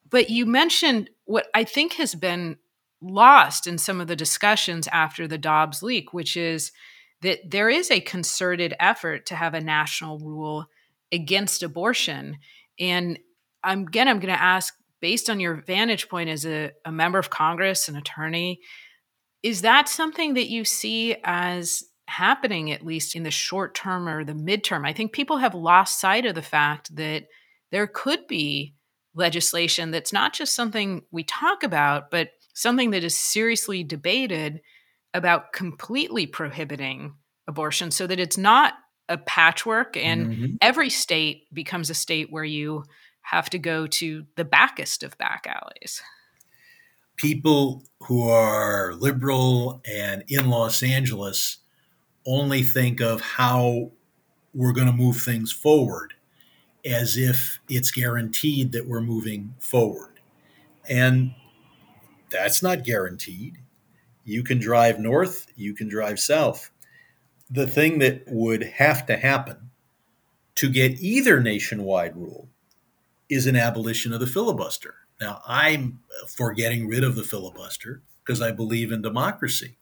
But 0.10 0.30
you 0.30 0.46
mentioned 0.46 1.10
what 1.26 1.48
I 1.54 1.64
think 1.64 1.94
has 1.94 2.16
been 2.16 2.58
lost 3.02 3.68
in 3.68 3.78
some 3.78 4.02
of 4.02 4.08
the 4.08 4.16
discussions 4.16 4.88
after 4.88 5.28
the 5.28 5.38
Dobbs 5.38 5.84
leak, 5.84 6.14
which 6.14 6.36
is 6.36 6.72
that 7.22 7.40
there 7.50 7.70
is 7.70 7.92
a 7.92 8.00
concerted 8.00 8.74
effort 8.80 9.26
to 9.28 9.36
have 9.36 9.54
a 9.54 9.62
national 9.62 10.20
rule 10.20 10.66
against 11.12 11.64
abortion. 11.64 12.38
And 12.80 13.20
I'm, 13.64 13.82
again, 13.82 14.08
I'm 14.08 14.20
going 14.20 14.34
to 14.34 14.42
ask, 14.42 14.74
based 15.00 15.30
on 15.30 15.40
your 15.40 15.56
vantage 15.56 16.10
point 16.10 16.30
as 16.30 16.46
a, 16.46 16.72
a 16.86 16.92
member 16.92 17.20
of 17.20 17.30
Congress, 17.30 17.88
an 17.88 17.96
attorney, 17.96 18.62
is 19.48 19.62
that 19.62 19.88
something 19.88 20.34
that 20.34 20.50
you 20.50 20.66
see 20.66 21.16
as 21.24 21.86
happening, 22.10 22.70
at 22.70 22.86
least 22.86 23.16
in 23.16 23.24
the 23.24 23.32
short 23.32 23.74
term 23.74 24.06
or 24.10 24.26
the 24.26 24.34
midterm? 24.34 24.86
I 24.86 24.92
think 24.92 25.14
people 25.14 25.38
have 25.38 25.56
lost 25.56 26.02
sight 26.02 26.26
of 26.26 26.36
the 26.36 26.42
fact 26.42 26.94
that 26.98 27.28
there 27.72 27.88
could 27.88 28.28
be 28.28 28.76
legislation 29.16 29.92
that's 29.92 30.12
not 30.12 30.34
just 30.34 30.54
something 30.54 31.02
we 31.12 31.24
talk 31.24 31.64
about, 31.64 32.12
but 32.12 32.32
something 32.56 32.92
that 32.92 33.06
is 33.06 33.18
seriously 33.18 33.86
debated 33.86 34.60
about 35.14 35.54
completely 35.54 36.28
prohibiting 36.28 37.16
abortion 37.48 37.90
so 37.90 38.06
that 38.06 38.20
it's 38.20 38.38
not 38.38 38.74
a 39.08 39.18
patchwork 39.18 39.96
and 39.96 40.28
mm-hmm. 40.28 40.46
every 40.60 40.90
state 40.90 41.44
becomes 41.54 41.90
a 41.90 41.94
state 41.94 42.28
where 42.30 42.44
you 42.44 42.84
have 43.22 43.50
to 43.52 43.60
go 43.60 43.88
to 43.88 44.26
the 44.36 44.44
backest 44.44 45.04
of 45.04 45.18
back 45.18 45.48
alleys. 45.48 46.02
People 47.18 47.84
who 48.04 48.30
are 48.30 48.94
liberal 48.94 49.82
and 49.86 50.24
in 50.28 50.50
Los 50.50 50.84
Angeles 50.84 51.58
only 52.26 52.62
think 52.62 53.02
of 53.02 53.22
how 53.22 53.92
we're 54.54 54.74
going 54.74 54.88
to 54.88 54.94
move 54.94 55.18
things 55.18 55.52
forward 55.52 56.14
as 56.86 57.18
if 57.18 57.60
it's 57.68 57.92
guaranteed 57.92 58.72
that 58.72 58.88
we're 58.88 59.02
moving 59.02 59.56
forward. 59.60 60.20
And 60.88 61.34
that's 62.30 62.64
not 62.64 62.84
guaranteed. 62.84 63.58
You 64.24 64.44
can 64.44 64.60
drive 64.60 65.00
north, 65.00 65.48
you 65.56 65.74
can 65.74 65.90
drive 65.90 66.20
south. 66.20 66.70
The 67.50 67.68
thing 67.68 68.00
that 68.00 68.24
would 68.28 68.64
have 68.64 69.06
to 69.08 69.18
happen 69.18 69.72
to 70.56 70.70
get 70.70 71.00
either 71.00 71.40
nationwide 71.40 72.16
rule 72.16 72.50
is 73.30 73.48
an 73.48 73.56
abolition 73.56 74.14
of 74.14 74.20
the 74.20 74.28
filibuster. 74.28 74.96
Now, 75.20 75.42
I'm 75.48 76.00
for 76.28 76.54
getting 76.54 76.88
rid 76.88 77.04
of 77.04 77.16
the 77.16 77.24
filibuster 77.24 78.02
because 78.24 78.42
I 78.42 78.52
believe 78.52 78.92
in 78.92 79.02
democracy. 79.02 79.78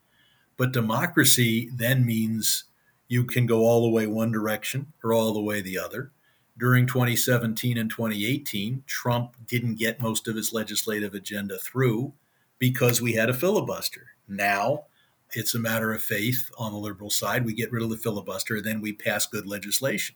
But 0.57 0.71
democracy 0.71 1.69
then 1.73 2.05
means 2.05 2.65
you 3.07 3.25
can 3.25 3.45
go 3.45 3.61
all 3.61 3.83
the 3.83 3.89
way 3.89 4.07
one 4.07 4.31
direction 4.31 4.93
or 5.03 5.13
all 5.13 5.33
the 5.33 5.41
way 5.41 5.61
the 5.61 5.77
other. 5.77 6.11
During 6.57 6.87
2017 6.87 7.77
and 7.77 7.89
2018, 7.89 8.83
Trump 8.87 9.35
didn't 9.45 9.75
get 9.75 10.01
most 10.01 10.27
of 10.27 10.35
his 10.35 10.53
legislative 10.53 11.13
agenda 11.13 11.57
through 11.57 12.13
because 12.59 13.01
we 13.01 13.13
had 13.13 13.29
a 13.29 13.33
filibuster. 13.33 14.07
Now 14.27 14.85
it's 15.31 15.53
a 15.53 15.59
matter 15.59 15.91
of 15.91 16.01
faith 16.01 16.49
on 16.57 16.71
the 16.71 16.77
liberal 16.77 17.09
side. 17.09 17.45
We 17.45 17.53
get 17.53 17.71
rid 17.71 17.83
of 17.83 17.89
the 17.89 17.97
filibuster, 17.97 18.61
then 18.61 18.79
we 18.79 18.93
pass 18.93 19.25
good 19.25 19.45
legislation. 19.45 20.15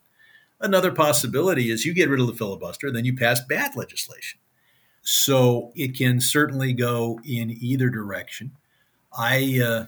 Another 0.62 0.91
possibility 0.91 1.71
is 1.71 1.86
you 1.86 1.93
get 1.93 2.10
rid 2.10 2.21
of 2.21 2.27
the 2.27 2.34
filibuster, 2.34 2.91
then 2.91 3.05
you 3.05 3.15
pass 3.15 3.41
bad 3.41 3.75
legislation. 3.75 4.39
So 5.12 5.72
it 5.74 5.98
can 5.98 6.22
certainly 6.22 6.72
go 6.72 7.19
in 7.26 7.50
either 7.50 7.89
direction. 7.89 8.52
I 9.17 9.60
uh, 9.60 9.86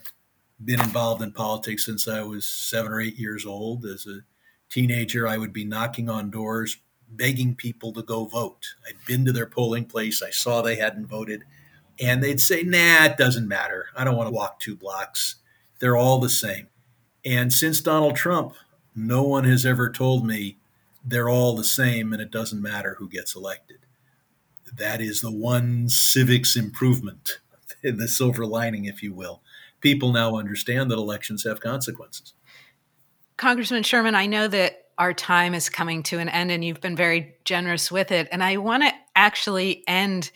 been 0.66 0.82
involved 0.82 1.22
in 1.22 1.32
politics 1.32 1.86
since 1.86 2.08
I 2.08 2.24
was 2.24 2.48
seven 2.48 2.92
or 2.92 3.00
eight 3.00 3.20
years 3.20 3.46
old. 3.46 3.86
As 3.86 4.08
a 4.08 4.22
teenager, 4.68 5.28
I 5.28 5.38
would 5.38 5.54
be 5.54 5.64
knocking 5.64 6.10
on 6.10 6.32
doors, 6.32 6.80
begging 7.08 7.54
people 7.54 7.94
to 7.94 8.02
go 8.02 8.26
vote. 8.26 8.66
I'd 8.88 8.96
been 9.06 9.24
to 9.26 9.32
their 9.32 9.46
polling 9.46 9.86
place. 9.86 10.24
I 10.24 10.32
saw 10.32 10.64
they 10.64 10.78
hadn't 10.78 11.06
voted 11.06 11.44
and 12.00 12.24
they'd 12.24 12.42
say, 12.42 12.64
nah, 12.64 13.06
it 13.06 13.18
doesn't 13.18 13.48
matter. 13.48 13.90
I 13.96 14.04
don't 14.04 14.18
want 14.18 14.28
to 14.28 14.36
walk 14.36 14.60
two 14.60 14.76
blocks. 14.76 15.36
They're 15.78 15.98
all 15.98 16.20
the 16.20 16.30
same. 16.30 16.68
And 17.24 17.54
since 17.54 17.80
Donald 17.80 18.16
Trump, 18.16 18.56
no 18.96 19.22
one 19.22 19.44
has 19.44 19.68
ever 19.68 19.92
told 19.92 20.26
me 20.26 20.58
they're 21.06 21.30
all 21.30 21.56
the 21.56 21.64
same 21.64 22.12
and 22.12 22.24
it 22.24 22.32
doesn't 22.32 22.60
matter 22.60 22.96
who 22.98 23.08
gets 23.08 23.36
elected. 23.36 23.78
That 24.78 25.02
is 25.02 25.22
the 25.22 25.32
one 25.32 25.90
civics 25.90 26.56
improvement, 26.56 27.40
the 27.84 28.08
silver 28.08 28.46
lining, 28.46 28.86
if 28.86 29.04
you 29.04 29.14
will. 29.14 29.42
People 29.80 30.12
now 30.12 30.36
understand 30.36 30.92
that 30.92 30.98
elections 30.98 31.44
have 31.44 31.60
consequences. 31.60 32.34
Congressman 33.38 33.84
Sherman, 33.84 34.14
I 34.14 34.28
know 34.28 34.48
that 34.48 34.86
our 34.98 35.14
time 35.14 35.56
is 35.56 35.68
coming 35.68 36.04
to 36.04 36.20
an 36.20 36.30
end 36.30 36.52
and 36.52 36.64
you've 36.64 36.80
been 36.80 36.96
very 36.96 37.36
generous 37.44 37.92
with 37.92 38.12
it. 38.12 38.28
And 38.32 38.44
I 38.44 38.58
want 38.58 38.84
to 38.84 38.92
actually 39.16 39.84
end 39.88 40.32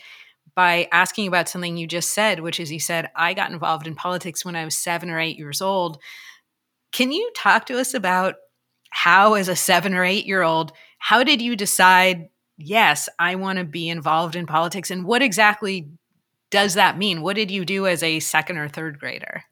by 0.56 0.88
asking 0.90 1.28
about 1.28 1.48
something 1.48 1.76
you 1.76 1.86
just 1.86 2.12
said, 2.12 2.40
which 2.40 2.58
is 2.58 2.72
you 2.72 2.80
said, 2.80 3.10
I 3.14 3.34
got 3.34 3.52
involved 3.52 3.86
in 3.86 3.94
politics 3.94 4.44
when 4.44 4.56
I 4.56 4.64
was 4.64 4.76
seven 4.76 5.10
or 5.10 5.20
eight 5.20 5.38
years 5.38 5.62
old. 5.62 5.98
Can 6.90 7.12
you 7.12 7.30
talk 7.36 7.66
to 7.66 7.78
us 7.78 7.94
about 7.94 8.36
how, 8.90 9.34
as 9.34 9.48
a 9.48 9.54
seven 9.54 9.94
or 9.94 10.02
eight 10.02 10.26
year 10.26 10.42
old, 10.42 10.72
how 10.98 11.22
did 11.22 11.42
you 11.42 11.54
decide, 11.54 12.28
yes, 12.56 13.08
I 13.18 13.34
want 13.34 13.58
to 13.58 13.64
be 13.64 13.88
involved 13.88 14.36
in 14.36 14.46
politics? 14.46 14.90
And 14.90 15.04
what 15.04 15.22
exactly 15.22 15.88
does 16.50 16.74
that 16.74 16.98
mean? 16.98 17.22
What 17.22 17.36
did 17.36 17.50
you 17.50 17.64
do 17.64 17.86
as 17.86 18.02
a 18.02 18.20
second 18.20 18.58
or 18.58 18.68
third 18.68 18.98
grader? 18.98 19.44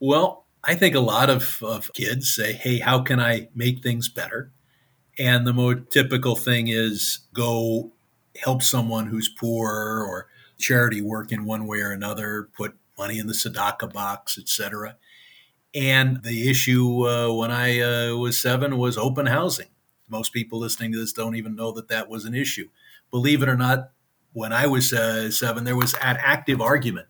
Well, 0.00 0.44
I 0.62 0.74
think 0.74 0.94
a 0.94 1.00
lot 1.00 1.30
of, 1.30 1.62
of 1.62 1.92
kids 1.92 2.34
say, 2.34 2.52
hey, 2.54 2.78
how 2.78 3.00
can 3.00 3.20
I 3.20 3.48
make 3.54 3.82
things 3.82 4.08
better? 4.08 4.50
And 5.18 5.46
the 5.46 5.52
more 5.52 5.74
typical 5.74 6.36
thing 6.36 6.68
is 6.68 7.20
go 7.32 7.92
help 8.42 8.62
someone 8.62 9.06
who's 9.06 9.28
poor 9.28 10.02
or 10.02 10.28
charity 10.58 11.00
work 11.00 11.30
in 11.30 11.44
one 11.44 11.66
way 11.66 11.78
or 11.80 11.92
another, 11.92 12.48
put 12.56 12.74
money 12.98 13.18
in 13.18 13.26
the 13.26 13.34
tzedakah 13.34 13.92
box, 13.92 14.38
etc. 14.38 14.96
And 15.74 16.22
the 16.22 16.48
issue 16.48 17.06
uh, 17.06 17.32
when 17.32 17.50
I 17.50 17.80
uh, 17.80 18.16
was 18.16 18.40
seven 18.40 18.78
was 18.78 18.96
open 18.96 19.26
housing. 19.26 19.68
Most 20.08 20.32
people 20.32 20.58
listening 20.58 20.92
to 20.92 20.98
this 20.98 21.12
don't 21.12 21.36
even 21.36 21.56
know 21.56 21.72
that 21.72 21.88
that 21.88 22.08
was 22.08 22.24
an 22.24 22.34
issue. 22.34 22.68
Believe 23.10 23.42
it 23.42 23.48
or 23.48 23.56
not, 23.56 23.90
when 24.32 24.52
I 24.52 24.66
was 24.66 24.92
uh, 24.92 25.30
seven, 25.30 25.64
there 25.64 25.76
was 25.76 25.94
an 25.94 26.18
active 26.20 26.60
argument 26.60 27.06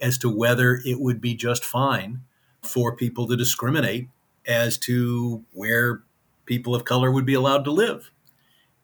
as 0.00 0.18
to 0.18 0.28
whether 0.28 0.80
it 0.84 1.00
would 1.00 1.20
be 1.20 1.34
just 1.34 1.64
fine 1.64 2.20
for 2.62 2.94
people 2.94 3.26
to 3.26 3.36
discriminate 3.36 4.08
as 4.46 4.78
to 4.78 5.44
where 5.52 6.02
people 6.46 6.74
of 6.74 6.84
color 6.84 7.10
would 7.10 7.26
be 7.26 7.34
allowed 7.34 7.64
to 7.64 7.70
live. 7.70 8.10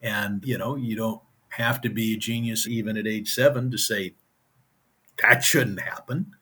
And, 0.03 0.45
you 0.45 0.59
know, 0.59 0.77
you 0.77 0.97
don't 0.97 1.23
have 1.51 1.81
to 1.83 1.89
be 1.89 2.15
a 2.15 2.19
genius 2.19 2.67
even 2.67 2.97
at 2.97 3.07
age 3.07 3.33
seven 3.33 3.71
to 3.71 3.79
say 3.79 4.15
that 5.23 5.45
shouldn't 5.45 5.81
happen. 5.81 6.33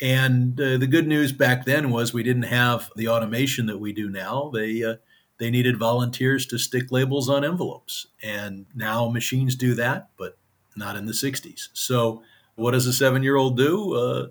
And 0.00 0.60
uh, 0.60 0.78
the 0.78 0.86
good 0.86 1.06
news 1.06 1.32
back 1.32 1.64
then 1.64 1.90
was 1.90 2.12
we 2.12 2.22
didn't 2.22 2.44
have 2.44 2.90
the 2.96 3.08
automation 3.08 3.66
that 3.66 3.78
we 3.78 3.92
do 3.92 4.08
now. 4.08 4.50
They 4.52 4.82
uh, 4.82 4.96
they 5.40 5.50
needed 5.50 5.78
volunteers 5.78 6.46
to 6.46 6.58
stick 6.58 6.92
labels 6.92 7.30
on 7.30 7.44
envelopes, 7.44 8.06
and 8.22 8.66
now 8.74 9.08
machines 9.08 9.56
do 9.56 9.74
that, 9.74 10.10
but 10.18 10.36
not 10.76 10.96
in 10.96 11.06
the 11.06 11.12
'60s. 11.12 11.68
So, 11.72 12.22
what 12.56 12.72
does 12.72 12.86
a 12.86 12.92
seven-year-old 12.92 13.56
do? 13.56 13.94
Uh, 13.94 14.26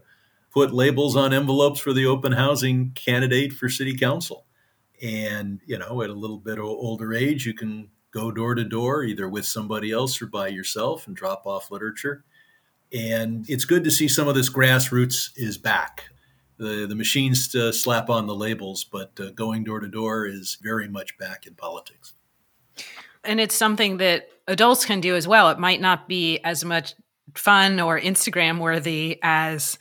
put 0.52 0.72
labels 0.72 1.16
on 1.16 1.34
envelopes 1.34 1.80
for 1.80 1.94
the 1.94 2.06
open 2.06 2.32
housing 2.32 2.92
candidate 2.92 3.54
for 3.54 3.70
city 3.70 3.98
council. 3.98 4.46
And 5.02 5.60
you 5.66 5.80
know, 5.80 6.04
at 6.04 6.12
a 6.12 6.14
little 6.14 6.38
bit 6.38 6.60
older 6.60 7.14
age, 7.14 7.46
you 7.46 7.56
can 7.56 7.90
go 8.12 8.32
door 8.32 8.54
to 8.54 8.64
door, 8.64 9.04
either 9.04 9.28
with 9.28 9.46
somebody 9.46 9.92
else 9.92 10.22
or 10.22 10.28
by 10.28 10.50
yourself, 10.50 11.08
and 11.08 11.16
drop 11.16 11.46
off 11.46 11.72
literature. 11.72 12.24
And 12.94 13.50
it's 13.50 13.66
good 13.66 13.84
to 13.84 13.92
see 13.92 14.08
some 14.08 14.28
of 14.28 14.36
this 14.36 14.50
grassroots 14.50 15.32
is 15.36 15.58
back. 15.58 16.10
The, 16.60 16.86
the 16.88 16.96
machines 16.96 17.56
slap 17.72 18.10
on 18.10 18.28
the 18.28 18.36
labels, 18.36 18.84
but 18.84 19.18
uh, 19.20 19.32
going 19.32 19.64
door 19.64 19.80
to 19.80 19.88
door 19.88 20.26
is 20.28 20.58
very 20.62 20.88
much 20.88 21.18
back 21.18 21.48
in 21.48 21.56
politics. 21.56 22.14
And 23.24 23.40
it's 23.40 23.56
something 23.56 23.98
that 23.98 24.28
adults 24.48 24.86
can 24.86 25.02
do 25.02 25.16
as 25.16 25.28
well. 25.28 25.50
It 25.50 25.60
might 25.60 25.82
not 25.82 26.08
be 26.08 26.40
as 26.40 26.64
much 26.66 26.96
fun 27.36 27.80
or 27.80 28.00
Instagram 28.00 28.60
worthy 28.60 29.20
as 29.24 29.78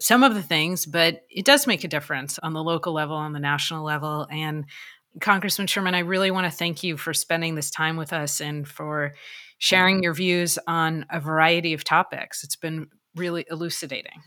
some 0.00 0.22
of 0.22 0.34
the 0.34 0.42
things, 0.42 0.86
but 0.86 1.24
it 1.28 1.44
does 1.44 1.66
make 1.66 1.84
a 1.84 1.88
difference 1.88 2.38
on 2.38 2.52
the 2.52 2.62
local 2.62 2.92
level, 2.92 3.16
on 3.16 3.32
the 3.32 3.40
national 3.40 3.84
level. 3.84 4.26
And 4.30 4.64
Congressman 5.20 5.66
Sherman, 5.66 5.94
I 5.94 6.00
really 6.00 6.30
want 6.30 6.46
to 6.46 6.56
thank 6.56 6.82
you 6.82 6.96
for 6.96 7.12
spending 7.12 7.54
this 7.54 7.70
time 7.70 7.96
with 7.96 8.12
us 8.12 8.40
and 8.40 8.66
for 8.66 9.14
sharing 9.58 10.02
your 10.02 10.14
views 10.14 10.58
on 10.66 11.04
a 11.10 11.20
variety 11.20 11.74
of 11.74 11.84
topics. 11.84 12.44
It's 12.44 12.56
been 12.56 12.88
really 13.14 13.44
elucidating. 13.50 14.22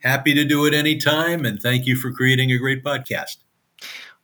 Happy 0.00 0.34
to 0.34 0.44
do 0.44 0.64
it 0.66 0.74
anytime, 0.74 1.44
and 1.44 1.60
thank 1.60 1.86
you 1.86 1.96
for 1.96 2.12
creating 2.12 2.52
a 2.52 2.58
great 2.58 2.84
podcast. 2.84 3.38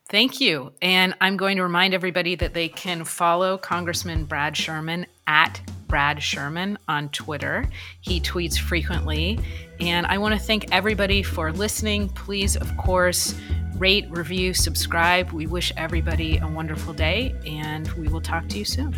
Thank 0.08 0.40
you. 0.40 0.72
And 0.82 1.14
I'm 1.20 1.36
going 1.36 1.56
to 1.56 1.62
remind 1.62 1.94
everybody 1.94 2.36
that 2.36 2.54
they 2.54 2.68
can 2.68 3.04
follow 3.04 3.58
Congressman 3.58 4.26
Brad 4.26 4.56
Sherman 4.56 5.06
at 5.26 5.60
Brad 5.88 6.22
Sherman 6.22 6.78
on 6.86 7.08
Twitter. 7.08 7.68
He 8.00 8.20
tweets 8.20 8.58
frequently. 8.58 9.40
And 9.80 10.06
I 10.06 10.18
want 10.18 10.34
to 10.34 10.40
thank 10.40 10.72
everybody 10.72 11.22
for 11.22 11.52
listening. 11.52 12.10
Please, 12.10 12.54
of 12.54 12.76
course, 12.76 13.34
rate, 13.76 14.06
review, 14.10 14.54
subscribe. 14.54 15.32
We 15.32 15.46
wish 15.46 15.72
everybody 15.76 16.38
a 16.38 16.46
wonderful 16.46 16.92
day, 16.92 17.34
and 17.46 17.90
we 17.92 18.08
will 18.08 18.20
talk 18.20 18.48
to 18.50 18.58
you 18.58 18.64
soon. 18.64 18.94